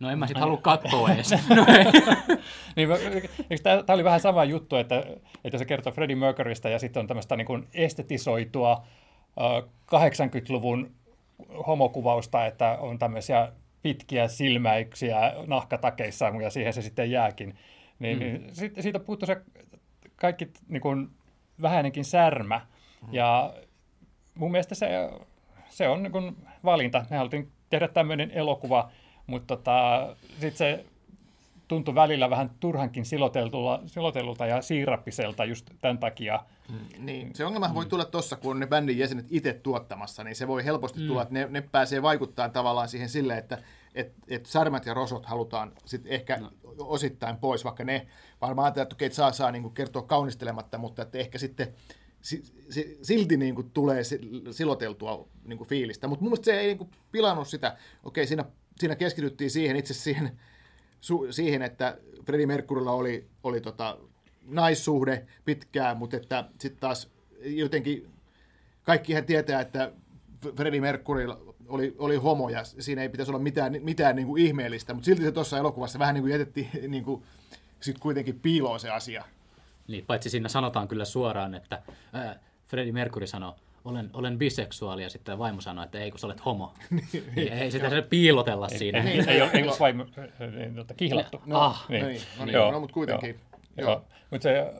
No 0.00 0.10
en 0.10 0.18
mä 0.18 0.26
sit 0.26 0.38
halua 0.38 0.56
katsoa 0.56 1.12
edes. 1.12 1.30
No. 1.56 1.66
Niin, 2.76 2.88
tämä 3.62 3.94
oli 3.94 4.04
vähän 4.04 4.20
sama 4.20 4.44
juttu, 4.44 4.76
että, 4.76 5.04
että 5.44 5.58
se 5.58 5.64
kertoo 5.64 5.92
Freddie 5.92 6.16
Mercurystä 6.16 6.68
ja 6.68 6.78
sitten 6.78 7.00
on 7.00 7.06
tämmöistä 7.06 7.36
niin 7.36 7.46
kuin 7.46 7.68
estetisoitua 7.74 8.86
äh, 9.40 9.70
80-luvun 9.94 10.94
homokuvausta, 11.66 12.46
että 12.46 12.78
on 12.80 12.98
tämmöisiä 12.98 13.52
pitkiä 13.82 14.28
silmäyksiä 14.28 15.32
nahkatakeissa 15.46 16.32
ja 16.42 16.50
siihen 16.50 16.72
se 16.72 16.82
sitten 16.82 17.10
jääkin. 17.10 17.58
Niin, 17.98 18.18
mm. 18.18 18.24
niin 18.24 18.54
siitä, 18.54 18.82
siitä 18.82 19.00
puuttuu 19.00 19.26
se 19.26 19.40
kaikki 20.16 20.50
niin 20.68 20.80
kuin, 20.80 21.10
vähäinenkin 21.62 22.04
särmä. 22.04 22.60
Ja 23.12 23.54
mun 24.34 24.50
mielestä 24.50 24.74
se, 24.74 24.88
se 25.68 25.88
on 25.88 26.02
niin 26.02 26.12
kuin 26.12 26.36
valinta. 26.64 27.04
Me 27.10 27.16
haluttiin 27.16 27.52
tehdä 27.70 27.88
tämmöinen 27.88 28.30
elokuva, 28.30 28.90
mutta 29.26 29.56
tota, 29.56 30.16
sitten 30.30 30.56
se 30.56 30.84
tuntui 31.68 31.94
välillä 31.94 32.30
vähän 32.30 32.50
turhankin 32.60 33.04
siloteltulta, 33.04 33.82
silotellulta 33.86 34.46
ja 34.46 34.62
siirappiselta 34.62 35.44
just 35.44 35.70
tämän 35.80 35.98
takia. 35.98 36.40
Niin, 36.98 37.34
se 37.34 37.44
ongelma 37.44 37.74
voi 37.74 37.86
tulla 37.86 38.04
tuossa, 38.04 38.36
kun 38.36 38.50
on 38.50 38.60
ne 38.60 38.66
bändin 38.66 38.98
jäsenet 38.98 39.26
itse 39.30 39.52
tuottamassa, 39.52 40.24
niin 40.24 40.36
se 40.36 40.48
voi 40.48 40.64
helposti 40.64 41.06
tulla, 41.06 41.22
että 41.22 41.34
ne, 41.34 41.46
ne 41.50 41.60
pääsee 41.60 42.02
vaikuttamaan 42.02 42.52
tavallaan 42.52 42.88
siihen 42.88 43.08
sille, 43.08 43.38
että 43.38 43.58
et, 43.94 44.12
et 44.28 44.46
särmät 44.46 44.86
ja 44.86 44.94
rosot 44.94 45.26
halutaan 45.26 45.72
sit 45.84 46.02
ehkä 46.06 46.36
no. 46.36 46.50
osittain 46.78 47.36
pois, 47.36 47.64
vaikka 47.64 47.84
ne 47.84 48.06
varmaan 48.40 48.64
ajatellaan, 48.64 48.82
että 48.82 48.94
okei, 48.94 49.10
saa, 49.10 49.32
saa 49.32 49.52
niin 49.52 49.70
kertoa 49.70 50.02
kaunistelematta, 50.02 50.78
mutta 50.78 51.02
että 51.02 51.18
ehkä 51.18 51.38
sitten 51.38 51.74
si, 52.20 52.42
si, 52.70 52.98
silti 53.02 53.36
niin 53.36 53.54
kuin 53.54 53.70
tulee 53.70 54.04
si- 54.04 54.20
siloteltua 54.50 55.28
niin 55.44 55.58
kuin 55.58 55.68
fiilistä. 55.68 56.08
Mutta 56.08 56.22
mun 56.22 56.30
mielestä 56.30 56.44
se 56.44 56.60
ei 56.60 56.66
niin 56.66 56.78
kuin 56.78 56.90
pilannut 57.12 57.48
sitä. 57.48 57.76
Okei, 58.04 58.26
siinä, 58.26 58.44
siinä 58.78 58.96
keskityttiin 58.96 59.50
siihen 59.50 59.76
itse 59.76 59.94
siihen, 59.94 60.38
su, 61.00 61.26
siihen, 61.30 61.62
että 61.62 61.98
Freddie 62.26 62.46
Mercurylla 62.46 62.92
oli, 62.92 63.26
oli 63.42 63.60
tota, 63.60 63.98
naissuhde 64.46 65.26
pitkään, 65.44 65.96
mutta 65.96 66.16
että 66.16 66.44
sitten 66.58 66.80
taas 66.80 67.10
jotenkin 67.44 68.08
kaikkihan 68.82 69.24
tietää, 69.24 69.60
että 69.60 69.92
Freddie 70.56 70.80
Mercury 70.80 71.26
oli, 71.68 71.94
oli 71.98 72.16
homo 72.16 72.48
ja 72.48 72.64
siinä 72.64 73.02
ei 73.02 73.08
pitäisi 73.08 73.30
olla 73.30 73.38
mitään, 73.38 73.76
mitään 73.80 74.16
niin 74.16 74.26
kuin 74.26 74.42
ihmeellistä, 74.42 74.94
mutta 74.94 75.04
silti 75.04 75.22
se 75.22 75.32
tuossa 75.32 75.58
elokuvassa 75.58 75.98
vähän 75.98 76.14
niin 76.14 76.22
kuin 76.22 76.32
jätettiin 76.32 76.70
niin 76.92 77.04
kuin, 77.04 77.22
sit 77.80 77.98
kuitenkin 77.98 78.40
piiloon 78.40 78.80
se 78.80 78.90
asia. 78.90 79.24
Niin, 79.88 80.06
paitsi 80.06 80.30
siinä 80.30 80.48
sanotaan 80.48 80.88
kyllä 80.88 81.04
suoraan, 81.04 81.54
että 81.54 81.82
äh, 82.14 82.36
Freddie 82.66 82.92
Mercury 82.92 83.26
sanoo, 83.26 83.56
olen, 83.86 84.10
olen 84.12 84.38
biseksuaali, 84.38 85.02
ja 85.02 85.10
sitten 85.10 85.38
vaimo 85.38 85.60
sanoo, 85.60 85.84
että 85.84 85.98
ei, 85.98 86.10
kun 86.10 86.20
sä 86.20 86.26
olet 86.26 86.44
homo. 86.44 86.74
niin, 86.90 87.52
ei 87.62 87.70
sitä 87.70 87.90
se 87.90 88.02
piilotella 88.02 88.68
siinä. 88.68 89.02
Ei, 89.02 89.20
ei, 89.28 89.42
ole, 89.42 89.50
ei 89.52 89.62
ole 89.62 90.70
tota, 90.74 90.94
kihlattu. 90.94 91.42
No, 91.46 91.60
Ah, 91.60 91.86
niin, 91.88 92.20
no 92.38 92.44
niin, 92.44 92.54
Joo, 92.54 92.72
no, 92.72 92.80
mutta 92.80 92.94
kuitenkin. 92.94 93.40
Joo. 93.76 93.90
Joo. 93.90 94.04
Mutta 94.30 94.42
se 94.42 94.72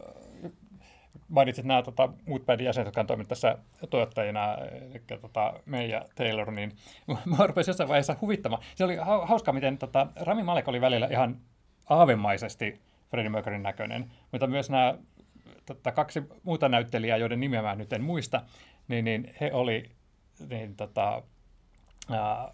mainitsit 1.29 1.65
nämä 1.65 1.83
tota, 1.83 2.09
muut 2.27 2.47
bändin 2.47 2.65
jäsenet, 2.65 2.87
jotka 2.87 3.01
on 3.01 3.07
toiminut 3.07 3.29
tässä 3.29 3.59
tuottajina, 3.91 4.55
eli 4.55 5.03
tota, 5.21 5.55
May 5.67 5.87
ja 5.87 6.05
Taylor, 6.15 6.51
niin 6.51 6.73
mä 7.39 7.47
rupesin 7.47 7.71
jossain 7.71 7.89
vaiheessa 7.89 8.17
huvittamaan. 8.21 8.63
Se 8.75 8.85
oli 8.85 8.97
hau- 8.97 9.27
hauskaa, 9.27 9.55
miten 9.55 9.79
tota, 9.79 10.07
Rami 10.17 10.43
Malek 10.43 10.69
oli 10.69 10.81
välillä 10.81 11.09
ihan 11.11 11.37
aavemaisesti 11.89 12.81
Freddie 13.11 13.31
Mercuryn 13.31 13.63
näköinen, 13.63 14.13
mutta 14.33 14.47
myös 14.47 14.71
nämä 14.71 14.95
tota, 15.67 15.93
kaksi 15.93 16.23
muuta 16.43 16.69
näyttelijää, 16.69 17.17
joiden 17.17 17.41
nimeä 17.41 17.63
mä 17.63 17.75
nyt 17.75 17.93
en 17.93 18.03
muista, 18.03 18.43
niin, 18.89 19.05
niin 19.05 19.35
he 19.41 19.51
oli 19.53 19.91
niin, 20.49 20.77
tota, 20.77 21.23
ää, 22.11 22.53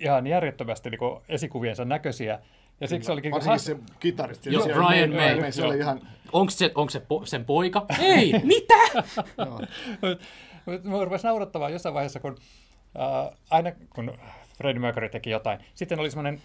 ihan 0.00 0.26
järjettömästi 0.26 0.90
niin 0.90 0.98
kuin 0.98 1.20
esikuviensa 1.28 1.84
näköisiä, 1.84 2.40
ja 2.80 2.88
siksi 2.88 3.12
olikin... 3.12 3.32
Varsinkin 3.32 3.60
se 3.60 3.76
kitaristi. 4.00 4.52
Joo, 4.52 4.62
se, 4.62 4.72
Brian 4.72 5.10
se, 5.10 5.40
May. 5.40 5.52
Se 5.52 5.64
oli 5.64 5.78
ihan, 5.78 6.00
Onko 6.32 6.50
se, 6.50 6.72
onko 6.74 6.90
se 6.90 7.00
po, 7.00 7.26
sen 7.26 7.44
poika? 7.44 7.86
Ei, 7.98 8.32
mitä? 8.44 8.74
Mä 10.82 11.04
rupesin 11.04 11.28
naurattamaan 11.28 11.72
jossain 11.72 11.94
vaiheessa, 11.94 12.20
kun 12.20 12.36
äh, 13.00 13.38
aina 13.50 13.72
kun 13.90 14.18
Freddie 14.58 14.80
Mercury 14.80 15.08
teki 15.08 15.30
jotain, 15.30 15.58
sitten 15.74 16.00
oli 16.00 16.10
semmoinen 16.10 16.42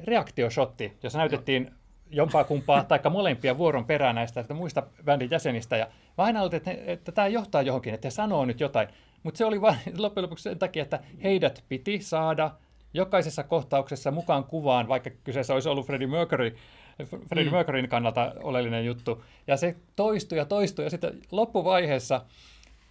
reaktioshotti, 0.00 0.92
jossa 1.02 1.18
näytettiin 1.18 1.70
jompaa 2.10 2.44
kumpaa 2.44 2.84
tai 2.84 3.00
molempia 3.10 3.58
vuoron 3.58 3.84
perään 3.84 4.14
näistä 4.14 4.40
että 4.40 4.54
muista 4.54 4.82
bändin 5.04 5.30
jäsenistä. 5.30 5.76
Ja 5.76 5.86
mä 6.18 6.24
aina 6.24 6.42
olin, 6.42 6.54
että, 6.54 6.74
että 6.86 7.12
tämä 7.12 7.28
johtaa 7.28 7.62
johonkin, 7.62 7.94
että 7.94 8.06
he 8.06 8.10
sanoo 8.10 8.44
nyt 8.44 8.60
jotain. 8.60 8.88
Mutta 9.22 9.38
se 9.38 9.44
oli 9.44 9.60
vain 9.60 9.78
loppujen 9.98 10.22
lopuksi 10.22 10.42
sen 10.42 10.58
takia, 10.58 10.82
että 10.82 11.00
heidät 11.22 11.64
piti 11.68 12.02
saada 12.02 12.50
jokaisessa 12.94 13.42
kohtauksessa 13.42 14.10
mukaan 14.10 14.44
kuvaan, 14.44 14.88
vaikka 14.88 15.10
kyseessä 15.24 15.54
olisi 15.54 15.68
ollut 15.68 15.86
Freddie 15.86 16.06
Mercury, 16.06 16.56
Freddie 17.28 17.44
mm. 17.44 17.56
Mercuryn 17.56 17.88
kannalta 17.88 18.32
oleellinen 18.42 18.86
juttu. 18.86 19.24
Ja 19.46 19.56
se 19.56 19.76
toistui 19.96 20.38
ja 20.38 20.44
toistui. 20.44 20.84
Ja 20.84 20.90
sitten 20.90 21.20
loppuvaiheessa, 21.30 22.20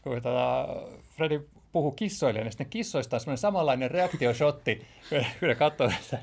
kun 0.01 0.21
tota, 0.21 0.67
Freddie 1.01 1.41
puhuu 1.75 1.91
kissoille, 1.91 2.41
niin 2.41 2.51
sitten 2.51 2.69
kissoista 2.69 3.15
on 3.15 3.19
semmoinen 3.19 3.37
samanlainen 3.37 3.91
reaktioshotti, 3.91 4.87
kun 5.39 5.47
ne 5.47 5.55
katsoo 5.55 5.91
sitä. 6.01 6.17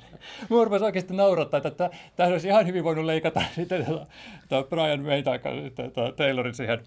Mua 0.48 0.64
rupesi 0.64 0.84
oikeasti 0.84 1.14
naurattaa, 1.14 1.60
että 1.64 1.90
tämä 2.16 2.28
olisi 2.28 2.48
ihan 2.48 2.66
hyvin 2.66 2.84
voinut 2.84 3.04
leikata 3.04 3.42
sitten 3.56 3.86
tuo 4.48 4.64
Brian 4.64 5.00
May 5.00 5.22
tai 5.22 5.40
Taylorin 6.16 6.54
siihen 6.54 6.80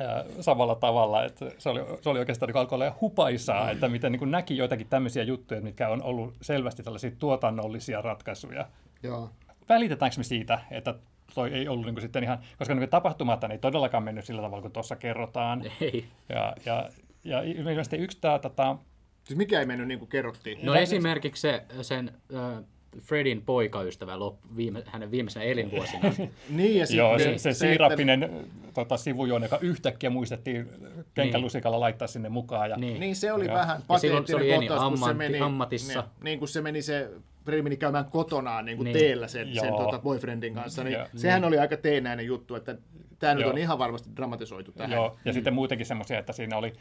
ää, 0.00 0.24
samalla 0.40 0.74
tavalla, 0.74 1.24
että 1.24 1.50
se 1.58 1.68
oli, 1.68 1.80
se 2.02 2.08
oli 2.08 2.18
oikeastaan 2.18 2.48
niin 2.48 2.56
alkoi 2.56 2.76
olla 2.76 2.96
hupaisaa, 3.00 3.70
että 3.70 3.88
miten 3.88 4.12
niin 4.12 4.30
näki 4.30 4.56
joitakin 4.56 4.86
tämmöisiä 4.86 5.22
juttuja, 5.22 5.60
mitkä 5.60 5.88
on 5.88 6.02
ollut 6.02 6.34
selvästi 6.42 6.82
tällaisia 6.82 7.10
tuotannollisia 7.18 8.02
ratkaisuja. 8.02 8.66
joo. 9.02 9.30
Välitetäänkö 9.68 10.16
me 10.16 10.24
siitä, 10.24 10.58
että 10.70 10.94
toi 11.34 11.54
ei 11.54 11.68
ollut 11.68 11.86
niin 11.86 12.00
sitten 12.00 12.24
ihan, 12.24 12.38
koska 12.58 12.74
niin 12.74 12.90
tapahtumat 12.90 13.44
ei 13.44 13.58
todellakaan 13.58 14.02
mennyt 14.02 14.24
sillä 14.24 14.42
tavalla 14.42 14.62
kuin 14.62 14.72
tuossa 14.72 14.96
kerrotaan. 14.96 15.62
Ei. 15.80 16.04
Ja, 16.28 16.54
ja, 16.66 16.88
ja 17.24 17.42
ilmeisesti 17.42 17.96
yksi 17.96 18.18
tämä, 18.20 18.38
tota, 18.38 18.76
Siis 19.24 19.38
mikä 19.38 19.60
ei 19.60 19.66
mennyt 19.66 19.88
niin 19.88 19.98
kuin 19.98 20.08
kerrottiin. 20.08 20.58
No 20.62 20.74
esimerkiksi 20.74 21.40
se, 21.40 21.62
sen 21.82 22.12
äh, 22.34 22.64
Fredin 23.00 23.42
poikaystävä 23.42 24.18
lop, 24.18 24.36
viime, 24.56 24.82
hänen 24.86 25.10
viimeisenä 25.10 25.44
elinvuosina. 25.44 26.12
Niin, 26.48 26.78
ja 26.78 26.86
joo, 26.96 27.18
se, 27.18 27.38
se 27.38 27.52
siirappinen 27.52 28.30
tota, 28.74 28.96
sivujoon, 28.96 29.42
joka 29.42 29.58
yhtäkkiä 29.60 30.10
muistettiin 30.10 30.68
kenkälusikalla 31.14 31.80
laittaa 31.80 32.08
sinne 32.08 32.28
mukaan. 32.28 32.70
Ja, 32.70 32.76
Niin. 32.76 33.00
Niin, 33.00 33.16
se 33.16 33.32
oli 33.32 33.48
vähän 33.48 33.68
Ja 33.68 33.74
oli 33.74 33.84
pateettinen 33.86 34.54
Eni 34.54 34.68
kohtaus, 34.68 34.88
kun 34.88 34.98
se 34.98 35.04
ammatti- 35.04 35.14
meni, 35.18 35.38
ammatissa. 35.40 36.00
Niin, 36.00 36.24
niin 36.24 36.38
kun 36.38 36.48
se 36.48 36.60
meni 36.60 36.82
se 36.82 37.10
Freddie 37.44 37.62
meni 37.62 37.76
käymään 37.76 38.04
kotonaan 38.04 38.64
niin 38.64 38.76
kuin 38.76 38.84
Niin. 38.84 38.98
teellä 38.98 39.28
sen, 39.28 39.54
sen 39.54 39.74
tota, 39.74 39.98
boyfriendin 39.98 40.54
kanssa, 40.54 40.84
niin 40.84 40.92
Joo. 40.92 41.06
sehän 41.16 41.44
oli 41.44 41.58
aika 41.58 41.76
teenäinen 41.76 42.26
juttu, 42.26 42.54
että 42.54 42.76
tämä 43.18 43.34
nyt 43.34 43.46
on 43.46 43.58
ihan 43.58 43.78
varmasti 43.78 44.10
dramatisoitu 44.16 44.72
tähän. 44.72 44.92
Joo, 44.92 45.16
ja 45.24 45.32
mm. 45.32 45.34
sitten 45.34 45.54
muutenkin 45.54 45.86
semmoisia, 45.86 46.18
että 46.18 46.32
siinä 46.32 46.56
oli 46.56 46.72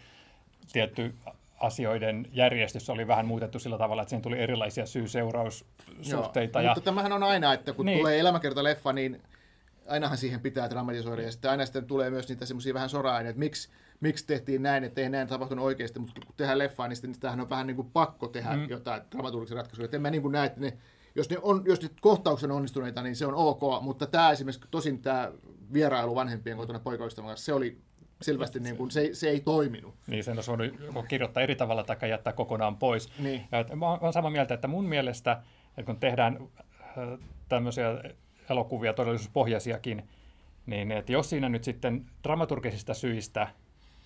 tietty 0.72 1.16
asioiden 1.60 2.28
järjestys 2.34 2.90
oli 2.90 3.08
vähän 3.08 3.26
muutettu 3.26 3.60
sillä 3.60 3.78
tavalla, 3.78 4.02
että 4.02 4.10
siihen 4.10 4.22
tuli 4.22 4.40
erilaisia 4.40 4.86
syy-seuraussuhteita. 4.86 6.60
Joo, 6.60 6.66
Ja, 6.66 6.74
Mutta 6.76 6.86
tämähän 6.86 7.12
on 7.12 7.24
aina, 7.24 7.54
että 7.54 7.74
kun 7.74 7.86
Niin. 7.86 7.98
tulee 7.98 8.20
elämäkerta-leffa, 8.20 8.94
niin 8.94 9.22
ainahan 9.88 10.18
siihen 10.18 10.40
pitää 10.40 10.70
dramatisoida. 10.70 11.22
Ja 11.22 11.32
sitten 11.32 11.52
aina 11.52 11.66
sitten 11.66 11.86
tulee 11.86 12.10
myös 12.10 12.30
niitä 12.30 12.46
semmoisia 12.46 12.74
vähän 12.74 12.90
sora-aineita, 12.90 13.30
että 13.30 13.40
miksi, 13.40 13.70
miksi 14.00 14.28
tehtiin 14.28 14.64
näin, 14.64 14.84
että 14.84 15.02
ei 15.02 15.10
näin 15.10 15.28
tapahtunut 15.28 15.66
oikeasti, 15.66 16.00
mutta 16.00 16.22
kun 16.26 16.36
tehdään 16.38 16.58
leffaa, 16.60 16.88
niin 16.88 16.96
sitten 16.96 17.20
tämähän 17.20 17.42
on 17.42 17.50
vähän 17.50 17.68
niin 17.68 17.76
kuin 17.76 17.92
pakko 17.92 18.28
tehdä 18.28 18.56
mm. 18.56 18.70
jotain 18.70 19.02
dramaturgisia 19.12 19.58
ratkaisuja. 19.58 19.86
Et 19.86 19.94
en 19.94 20.02
mä 20.02 20.10
niin 20.10 20.22
kuin 20.22 20.32
näe, 20.32 20.46
että 20.46 20.62
ne, 20.62 20.78
jos 21.16 21.30
ne 21.30 21.38
on, 21.42 21.64
jos 21.66 21.82
ne 21.82 21.90
kohtaukset 22.02 22.50
on 22.50 22.56
onnistuneita, 22.56 23.02
niin 23.02 23.16
se 23.16 23.26
on 23.26 23.36
ok, 23.36 23.62
mutta 23.82 24.08
tämä 24.08 24.32
esimerkiksi, 24.32 24.68
tosin 24.72 25.02
tämä 25.02 25.32
vierailu 25.74 26.16
vanhempien 26.16 26.58
kotona 26.58 26.80
poikaystävän 26.80 27.28
kanssa, 27.28 27.46
se 27.46 27.54
oli 27.54 27.82
selvästi, 28.24 28.60
niin 28.60 28.78
kuin, 28.78 28.92
se, 28.92 29.10
se 29.14 29.30
ei 29.30 29.40
toiminut. 29.40 29.96
niin 30.08 30.24
sen 30.24 30.38
olisi 30.38 30.52
voinut 30.52 31.08
kirjoittaa 31.08 31.44
eri 31.44 31.56
tavalla 31.56 31.84
tai 31.84 32.10
jättää 32.10 32.34
kokonaan 32.34 32.78
pois. 32.78 33.20
Niin. 33.20 33.44
Ja, 33.52 33.60
että 33.60 33.76
mä 33.76 33.92
olen 33.92 34.14
samaa 34.14 34.32
mieltä, 34.32 34.54
että 34.54 34.68
mun 34.68 34.86
mielestä, 34.86 35.32
että 35.68 35.84
kun 35.84 36.00
tehdään 36.00 36.40
tämmöisiä 37.50 37.86
elokuvia, 38.50 38.94
todellisuuspohjaisiakin, 38.94 40.04
niin 40.66 40.92
että 40.92 41.12
jos 41.12 41.30
siinä 41.30 41.50
nyt 41.50 41.64
sitten 41.64 42.06
dramaturgisista 42.24 42.94
syistä 42.94 43.48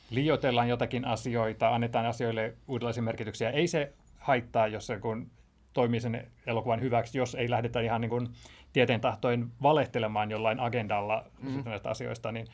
liioitellaan 0.09 0.69
jotakin 0.69 1.05
asioita, 1.05 1.69
annetaan 1.69 2.05
asioille 2.05 2.53
uudenlaisia 2.67 3.03
merkityksiä, 3.03 3.49
ei 3.49 3.67
se 3.67 3.93
haittaa, 4.17 4.67
jos 4.67 4.87
se 4.87 4.99
kun 4.99 5.31
toimii 5.73 5.99
sen 5.99 6.27
elokuvan 6.47 6.81
hyväksi, 6.81 7.17
jos 7.17 7.35
ei 7.35 7.49
lähdetä 7.49 7.81
ihan 7.81 8.01
niin 8.01 8.09
kuin 8.09 8.29
tieteen 8.73 9.01
tahtoin 9.01 9.51
valehtelemaan 9.61 10.31
jollain 10.31 10.59
agendalla 10.59 11.25
mm. 11.41 11.63
näistä 11.65 11.89
asioista, 11.89 12.31
niin, 12.31 12.47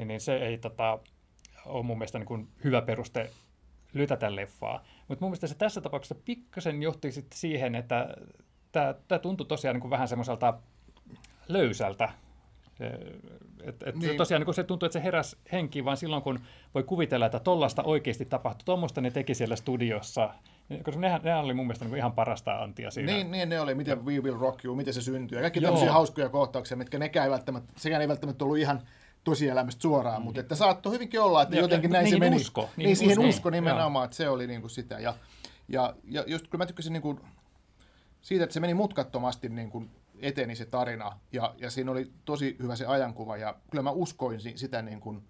niin, 0.00 0.08
niin 0.08 0.20
se 0.20 0.36
ei 0.36 0.58
tota, 0.58 0.98
ole 1.66 1.82
mun 1.82 1.98
mielestä 1.98 2.18
niin 2.18 2.26
kuin 2.26 2.48
hyvä 2.64 2.82
peruste 2.82 3.30
lytätä 3.92 4.36
leffaa. 4.36 4.84
Mutta 5.08 5.24
mun 5.24 5.30
mielestä 5.30 5.46
se 5.46 5.54
tässä 5.54 5.80
tapauksessa 5.80 6.14
pikkasen 6.24 6.82
johti 6.82 7.12
sitten 7.12 7.38
siihen, 7.38 7.74
että 7.74 8.16
tämä, 8.72 9.18
tuntui 9.22 9.46
tosiaan 9.46 9.74
niin 9.74 9.80
kuin 9.80 9.90
vähän 9.90 10.08
semmoiselta 10.08 10.58
löysältä. 11.48 12.08
Et, 13.62 13.82
et 13.82 13.94
Niin. 13.94 14.08
niin. 14.08 14.16
Tosiaan 14.16 14.42
niin 14.42 14.54
se 14.54 14.64
tuntuu, 14.64 14.86
että 14.86 14.98
se 14.98 15.04
heräs 15.04 15.36
henkiin 15.52 15.84
vain 15.84 15.96
silloin, 15.96 16.22
kun 16.22 16.40
voi 16.74 16.82
kuvitella, 16.82 17.26
että 17.26 17.40
tollasta 17.40 17.82
oikeasti 17.82 18.24
tapahtui. 18.24 18.64
Tuommoista 18.64 19.00
ne 19.00 19.10
teki 19.10 19.34
siellä 19.34 19.56
studiossa. 19.56 20.34
Koska 20.82 21.00
nehän, 21.00 21.20
nehän 21.24 21.44
oli 21.44 21.54
mun 21.54 21.66
mielestä 21.66 21.84
niin 21.84 21.96
ihan 21.96 22.12
parasta 22.12 22.52
antia 22.52 22.90
siinä. 22.90 23.12
Niin, 23.12 23.30
niin 23.30 23.48
ne 23.48 23.60
oli, 23.60 23.74
miten 23.74 24.06
We 24.06 24.20
Will 24.20 24.38
Rock 24.38 24.64
You, 24.64 24.76
miten 24.76 24.94
se 24.94 25.02
syntyy. 25.02 25.38
Ja 25.38 25.42
kaikki 25.42 25.60
Joo. 25.60 25.66
tämmöisiä 25.66 25.92
hauskoja 25.92 26.28
kohtauksia, 26.28 26.76
mitkä 26.76 26.98
nekään 26.98 27.24
ei 27.24 27.30
välttämättä, 27.30 27.72
sekään 27.76 28.02
ei 28.02 28.08
välttämättä 28.08 28.44
ollut 28.44 28.58
ihan 28.58 28.82
tosielämästä 29.24 29.82
suoraan, 29.82 30.22
mutta 30.22 30.40
että 30.40 30.54
saattoi 30.54 30.92
hyvinkin 30.92 31.20
olla, 31.20 31.42
että 31.42 31.56
Ja- 31.56 31.62
jotenkin 31.62 31.88
ja 31.88 31.92
näin 31.92 32.10
se 32.10 32.18
meni. 32.18 32.36
usko, 32.36 32.60
niin, 32.62 32.70
niihin 32.76 32.96
siihen 32.96 33.18
usko. 33.18 33.28
usko 33.28 33.50
nimenomaan, 33.50 34.04
että 34.04 34.16
se 34.16 34.28
oli 34.28 34.46
niin 34.46 34.60
kuin 34.60 34.70
sitä. 34.70 34.98
Ja, 35.00 35.14
ja, 35.68 35.94
ja 36.04 36.24
just 36.26 36.48
kun 36.48 36.58
mä 36.58 36.66
tykkäsin 36.66 36.92
niin 36.92 37.02
kuin 37.02 37.20
siitä, 38.20 38.44
että 38.44 38.54
se 38.54 38.60
meni 38.60 38.74
mutkattomasti 38.74 39.48
niin 39.48 39.70
kuin 39.70 39.90
eteni 40.18 40.56
se 40.56 40.64
tarina, 40.66 41.18
ja, 41.32 41.54
ja 41.58 41.70
siinä 41.70 41.90
oli 41.90 42.12
tosi 42.24 42.56
hyvä 42.62 42.76
se 42.76 42.86
ajankuva, 42.86 43.36
ja 43.36 43.56
kyllä 43.70 43.82
mä 43.82 43.90
uskoin 43.90 44.40
si- 44.40 44.56
sitä, 44.56 44.82
niin 44.82 45.00
kuin, 45.00 45.22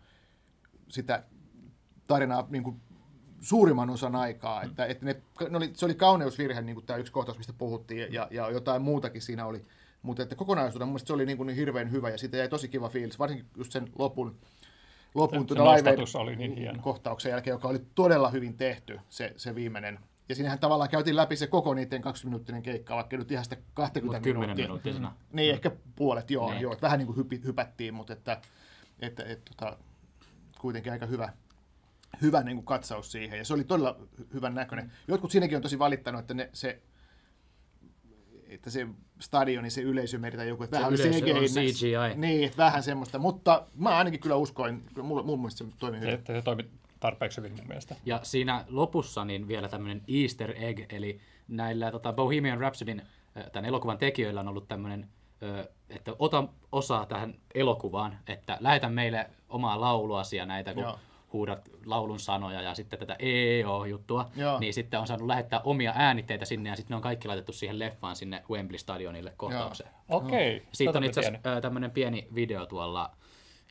sitä 0.89 1.23
tarinaa 2.07 2.47
niin 2.51 2.63
kuin 2.63 2.81
suurimman 3.41 3.91
osan 3.91 4.17
aikaa. 4.17 4.63
Että, 4.63 4.87
että 4.87 5.07
ne, 5.07 5.23
ne 5.51 5.57
oli, 5.57 5.71
se 5.75 5.85
oli 5.85 5.95
kauneusvirhe, 5.95 6.61
niin 6.61 6.75
kuin 6.75 6.87
tämä 6.87 6.97
yksi 6.97 7.13
kohtaus, 7.13 7.39
mistä 7.39 7.53
puhuttiin, 7.53 8.13
ja, 8.13 8.29
ja 8.31 8.51
jotain 8.51 8.83
muutakin 8.83 9.23
siinä 9.23 9.47
oli. 9.47 9.65
Mutta 10.03 10.23
että 10.23 10.35
kokonaisuudessaan 10.35 10.89
mun 10.89 10.93
mielestä 10.93 11.07
se 11.07 11.13
oli 11.13 11.27
niin, 11.27 11.37
kuin 11.37 11.47
niin 11.47 11.57
hirveän 11.57 11.91
hyvä, 11.91 12.11
ja 12.11 12.19
siitä 12.19 12.37
jäi 12.37 12.49
tosi 12.49 12.69
kiva 12.69 12.89
fiilis, 12.89 13.19
varsinkin 13.19 13.47
just 13.57 13.73
sen 13.73 13.89
lopun, 13.99 14.37
lopun 15.15 15.41
Se 15.41 15.47
tuota 15.47 15.73
Live 15.73 15.95
oli 16.15 16.37
niin 16.37 16.57
hieno. 16.57 16.83
kohtauksen 16.83 17.31
jälkeen, 17.31 17.55
joka 17.55 17.69
oli 17.69 17.81
todella 17.95 18.31
hyvin 18.31 18.57
tehty, 18.57 19.01
se, 19.09 19.33
se 19.37 19.55
viimeinen. 19.55 19.99
Ja 20.29 20.35
siinähän 20.35 20.59
tavallaan 20.59 20.91
käytiin 20.91 21.17
läpi 21.17 21.37
se 21.37 21.47
koko 21.47 21.75
niiden 21.75 22.03
20-minuuttinen 22.05 22.63
keikka, 22.63 22.97
vaikka 22.97 23.17
nyt 23.17 23.33
ihan 23.33 23.45
sitä 23.45 23.57
20 23.75 24.07
Mutta 24.07 24.21
10 24.21 24.41
minuuttia. 24.41 24.65
minuuttisena. 24.65 25.15
Niin, 25.33 25.51
ehkä 25.55 25.71
puolet, 25.97 26.31
joo. 26.31 26.51
Niin. 26.51 26.63
joo 26.63 26.73
että 26.73 26.83
vähän 26.83 26.99
niin 26.99 27.07
kuin 27.07 27.17
hypi, 27.17 27.41
hypättiin, 27.45 27.95
mutta 27.95 28.13
että, 28.13 28.41
että, 29.01 29.23
että, 29.25 29.51
tota, 29.57 29.77
kuitenkin 30.61 30.93
aika 30.93 31.07
hyvä, 31.07 31.33
hyvä 32.23 32.43
niin 32.43 32.57
kuin 32.57 32.67
katsaus 32.67 33.13
siihen. 33.13 33.39
Ja 33.39 33.45
se 33.45 33.55
oli 33.55 33.65
todella 33.65 33.97
hy- 34.21 34.27
hyvän 34.35 34.55
näköinen. 34.55 34.93
Jotkut 35.09 35.31
siinäkin 35.31 35.57
on 35.57 35.63
tosi 35.63 35.79
valittanut, 35.79 36.21
että 36.21 36.35
ne, 36.35 36.51
se, 36.53 36.83
että 38.51 38.71
se 38.71 38.87
stadioni, 39.19 39.71
se 39.71 39.81
yleisömeri 39.81 40.37
tai 40.37 40.49
joku, 40.49 40.63
että 40.63 40.77
Se 40.77 40.81
vähän 40.81 40.95
yleisö 40.95 41.35
on 41.35 41.43
CGI. 41.45 41.73
CGI. 41.73 42.17
Niin, 42.17 42.45
että 42.45 42.57
vähän 42.57 42.83
semmoista, 42.83 43.19
mutta 43.19 43.67
mä 43.75 43.99
ainakin 43.99 44.21
kyllä 44.21 44.37
uskoin, 44.37 44.83
kyllä 44.95 45.09
mulla, 45.09 45.23
mun 45.23 45.39
mielestä 45.39 45.65
se 45.65 45.71
toimi 45.79 46.01
hyvin. 46.01 46.19
Se, 46.27 46.35
se 46.35 46.43
toimi 46.43 46.71
tarpeeksi 47.01 47.39
hyvin 47.39 47.57
mun 47.57 47.67
mielestä. 47.69 47.97
Ja 48.07 48.21
siinä 48.23 48.65
lopussa 48.69 49.25
niin 49.25 49.49
vielä 49.49 49.69
tämmöinen 49.69 50.03
easter 50.09 50.55
egg, 50.57 50.93
eli 50.93 51.21
näillä 51.49 51.91
tota, 51.91 52.13
Bohemian 52.13 52.59
Rhapsodyn 52.59 53.03
tämän 53.53 53.69
elokuvan 53.69 53.99
tekijöillä 53.99 54.41
on 54.41 54.49
ollut 54.49 54.69
tämmöinen, 54.69 55.09
että 55.91 56.13
ota 56.19 56.49
osaa 56.73 57.07
tähän 57.07 57.35
elokuvaan, 57.55 58.19
että 58.27 58.59
lähetä 58.61 58.89
meille 58.89 59.31
omaa 59.49 59.81
lauluasi 59.81 60.37
ja 60.37 60.47
näitä, 60.47 60.75
kun 60.75 60.83
Joo. 60.83 60.99
Huudat 61.33 61.71
laulun 61.87 62.21
sanoja 62.21 62.63
ja 62.63 62.75
sitten 62.75 62.99
tätä 62.99 63.17
EEO-juttua, 63.19 64.31
Joo. 64.37 64.59
niin 64.59 64.75
sitten 64.75 65.01
on 65.01 65.07
saanut 65.07 65.27
lähettää 65.27 65.61
omia 65.65 65.93
äänitteitä 65.97 66.45
sinne 66.45 66.71
ja 66.71 66.77
sitten 66.77 66.95
ne 66.95 66.97
on 66.97 67.03
kaikki 67.03 67.29
laitettu 67.29 67.53
siihen 67.53 67.79
leffaan 67.79 68.17
sinne 68.17 68.43
Wembley-stadionille 68.51 69.33
kohtaukseen. 69.37 69.91
Okei. 70.09 70.57
Okay. 70.57 70.69
Siitä 70.73 70.99
on 70.99 71.05
itse 71.05 71.21
asiassa 71.21 71.61
tämmöinen 71.61 71.91
pieni 71.91 72.29
video 72.35 72.67
tuolla 72.67 73.11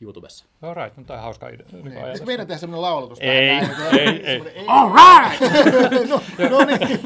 YouTubessa. 0.02 0.44
All 0.62 0.74
right, 0.74 0.96
no, 0.96 1.04
tämä 1.04 1.18
on 1.18 1.22
hauska 1.22 1.48
idea. 1.48 1.66
Niin. 1.72 1.96
Eikö 1.96 2.24
meidän 2.24 2.46
tehdä 2.46 2.58
semmoinen 2.58 2.82
laulotus? 2.82 3.18
Ei, 3.20 3.48
ei, 3.92 4.26
ei. 4.26 4.64
All 4.66 4.90
right! 4.94 5.40
no, 6.10 6.20
no 6.50 6.64
niin. 6.64 7.00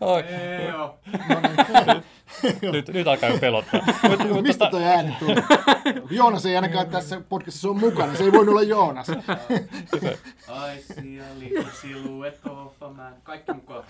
Oi, 0.00 0.24
Joo. 0.68 0.98
nyt, 2.72 2.88
nyt 2.88 3.06
alkaa 3.08 3.28
jo 3.28 3.38
pelottaa. 3.38 3.80
Mut, 4.08 4.28
mut, 4.28 4.42
Mistä 4.42 4.64
tota- 4.64 4.70
toi 4.70 4.84
ääni 4.84 5.16
tuli? 5.18 5.34
Joonas 6.10 6.46
ei 6.46 6.56
ainakaan 6.56 6.86
tässä 6.88 7.20
podcastissa 7.28 7.68
ole 7.68 7.78
mukana. 7.78 8.14
Se 8.16 8.24
ei 8.24 8.32
voinut 8.32 8.48
olla 8.48 8.62
Joonas. 8.62 9.08
I 10.68 10.82
see 10.94 11.20
a 11.20 11.38
little 11.38 11.64
silhouette 11.82 12.50
of 12.50 12.82
a 12.82 12.88
man. 12.88 13.14
Kaikki 13.22 13.52
mukaan. 13.52 13.84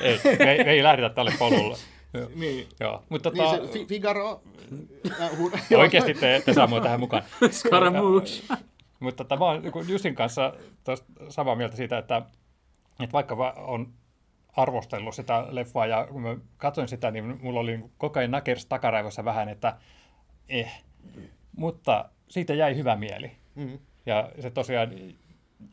ei, 0.00 0.20
me, 0.38 0.52
ei, 0.52 0.64
me 0.64 0.70
ei 0.70 0.82
lähdetä 0.82 1.14
tälle 1.14 1.32
polulle. 1.38 1.76
Joo. 2.14 2.28
niin. 2.34 2.68
Joo, 2.80 3.02
mutta 3.08 3.30
Niin 3.30 3.44
tota, 3.44 3.66
se 3.66 3.72
Fi- 3.72 3.86
Figaro. 3.86 4.40
Äh, 5.20 5.30
oikeasti 5.78 6.14
te, 6.14 6.42
te 6.44 6.54
saa 6.54 6.66
mua 6.66 6.80
tähän 6.80 7.00
mukaan. 7.00 7.22
Scaramouche! 7.50 8.42
Mutta 9.00 9.24
tota, 9.24 9.36
mä 9.36 9.44
oon 9.44 9.62
niin 9.62 9.72
kuin 9.72 9.88
Jussin 9.88 10.14
kanssa 10.14 10.52
samaa 11.28 11.54
mieltä 11.56 11.76
siitä, 11.76 11.98
että, 11.98 12.22
että 13.00 13.12
vaikka 13.12 13.54
on 13.56 13.92
arvostellut 14.56 15.14
sitä 15.14 15.46
leffaa 15.50 15.86
ja 15.86 16.06
kun 16.10 16.22
mä 16.22 16.36
katsoin 16.56 16.88
sitä, 16.88 17.10
niin 17.10 17.38
mulla 17.42 17.60
oli 17.60 17.84
koko 17.98 18.18
ajan 18.18 18.30
nakers 18.30 18.66
takaraivossa 18.66 19.24
vähän, 19.24 19.48
että 19.48 19.76
eh. 20.48 20.82
Mutta 21.56 22.10
siitä 22.28 22.54
jäi 22.54 22.76
hyvä 22.76 22.96
mieli. 22.96 23.32
Mm. 23.54 23.78
Ja 24.06 24.32
se 24.40 24.50
tosiaan 24.50 24.90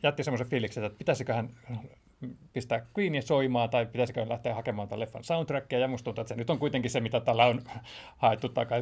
jätti 0.02 0.24
semmoisen 0.24 0.48
fiiliksen, 0.50 0.84
että 0.84 0.98
pitäisiköhän 0.98 1.50
pistää 2.52 2.86
Queenia 2.98 3.22
soimaan 3.22 3.70
tai 3.70 3.86
pitäisikö 3.86 4.26
lähteä 4.28 4.54
hakemaan 4.54 4.88
tämän 4.88 5.00
leffan 5.00 5.24
soundtrackia. 5.24 5.78
Ja 5.78 5.88
musta 5.88 6.04
tuntuu, 6.04 6.22
että 6.22 6.28
se 6.28 6.36
nyt 6.38 6.50
on 6.50 6.58
kuitenkin 6.58 6.90
se, 6.90 7.00
mitä 7.00 7.20
tällä 7.20 7.46
on 7.46 7.62
haettu 8.22 8.48
takaa. 8.48 8.78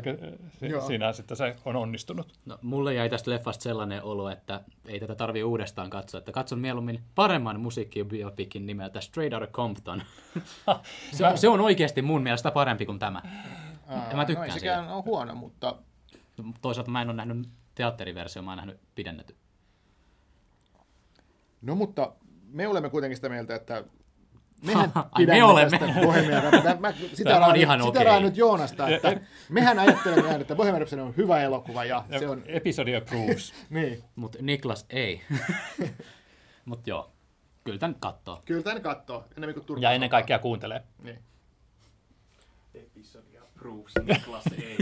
Joo. 0.61 0.87
Siinä 0.87 1.13
sitten 1.13 1.37
se 1.37 1.57
on 1.65 1.77
onnistunut. 1.77 2.33
No, 2.47 2.59
mulle 2.63 2.95
jäi 2.95 3.11
tästä 3.11 3.31
leffasta 3.31 3.63
sellainen 3.63 4.03
olo, 4.03 4.31
että 4.31 4.61
ei 4.87 5.01
tätä 5.01 5.15
tarvii 5.15 5.43
uudestaan 5.43 5.91
katsoa. 5.91 6.19
Että 6.19 6.33
katson 6.33 6.59
mieluummin 6.59 7.03
paremman 7.15 7.61
musiikkibiopikin 7.61 8.67
nimeltä 8.67 9.01
Straight 9.01 9.35
Outta 9.35 9.47
Compton. 9.53 10.03
se, 11.13 11.27
on- 11.27 11.39
se 11.39 11.49
on 11.49 11.61
oikeasti 11.61 12.03
mun 12.03 12.23
mielestä 12.23 12.51
parempi 12.51 12.87
kuin 12.87 12.99
tämä. 12.99 13.23
Aa, 13.89 14.07
Ja 14.11 14.17
mä 14.17 14.25
tykkään 14.25 14.49
no 14.49 14.55
ei 14.55 14.61
siitä. 14.61 14.75
sekään 14.77 14.89
ole 14.89 15.03
huono, 15.03 15.35
mutta 15.35 15.77
Toisaalta 16.63 16.91
mä 16.91 17.03
en 17.03 17.09
ole 17.09 17.17
nähnyt 17.17 17.49
teatteriversio, 17.75 18.43
mä 18.43 18.51
oon 18.51 18.57
nähnyt 18.57 18.81
pidennetty. 18.95 19.37
No 21.63 21.75
mutta 21.75 22.13
me 22.57 22.69
olemme 22.69 22.91
kuitenkin 22.91 23.17
sitä 23.17 23.29
mieltä, 23.29 23.55
että 23.55 23.85
mehän 24.67 24.93
pidämme 25.17 25.39
me 25.41 25.45
olemme. 25.45 25.79
tästä 25.79 26.01
Bohemian 26.07 26.43
Rhapsody. 26.43 26.79
Mä, 26.81 26.93
sitä 27.15 27.31
Tämä 27.31 27.47
on 27.47 27.57
ihan 27.57 27.83
sitä 27.83 28.03
raan 28.05 28.23
nyt 28.23 28.37
Joonasta, 28.37 28.89
että 28.89 29.21
mehän 29.49 29.79
ajattelemme 29.79 30.29
aina, 30.29 30.41
että 30.41 30.55
Bohemian 30.55 30.81
Rhapsody 30.81 31.03
on 31.03 31.15
hyvä 31.17 31.41
elokuva 31.43 31.85
ja 31.85 32.05
se 32.19 32.29
on, 32.29 32.43
Episodi 32.47 32.97
approves. 32.97 33.55
niin, 33.71 34.05
Mutta 34.17 34.39
Niklas 34.41 34.87
ei. 34.91 35.21
Mutta 36.65 36.91
joo, 36.91 37.11
kyllä 37.65 37.79
tän 37.79 37.95
kattoo. 38.01 38.43
kyllä 38.45 38.63
tämän 38.63 38.83
katsoo 38.83 39.25
enemmän 39.37 39.55
kuin 39.55 39.67
Turku. 39.67 39.83
Ja 39.83 39.91
ennen 39.91 40.11
kaikkea 40.11 40.39
kuuntelee. 40.39 40.83
Niin. 41.03 41.19
Episodia 42.75 43.43
proves 43.55 43.93
Niklas 44.05 44.45
ei. 44.59 44.77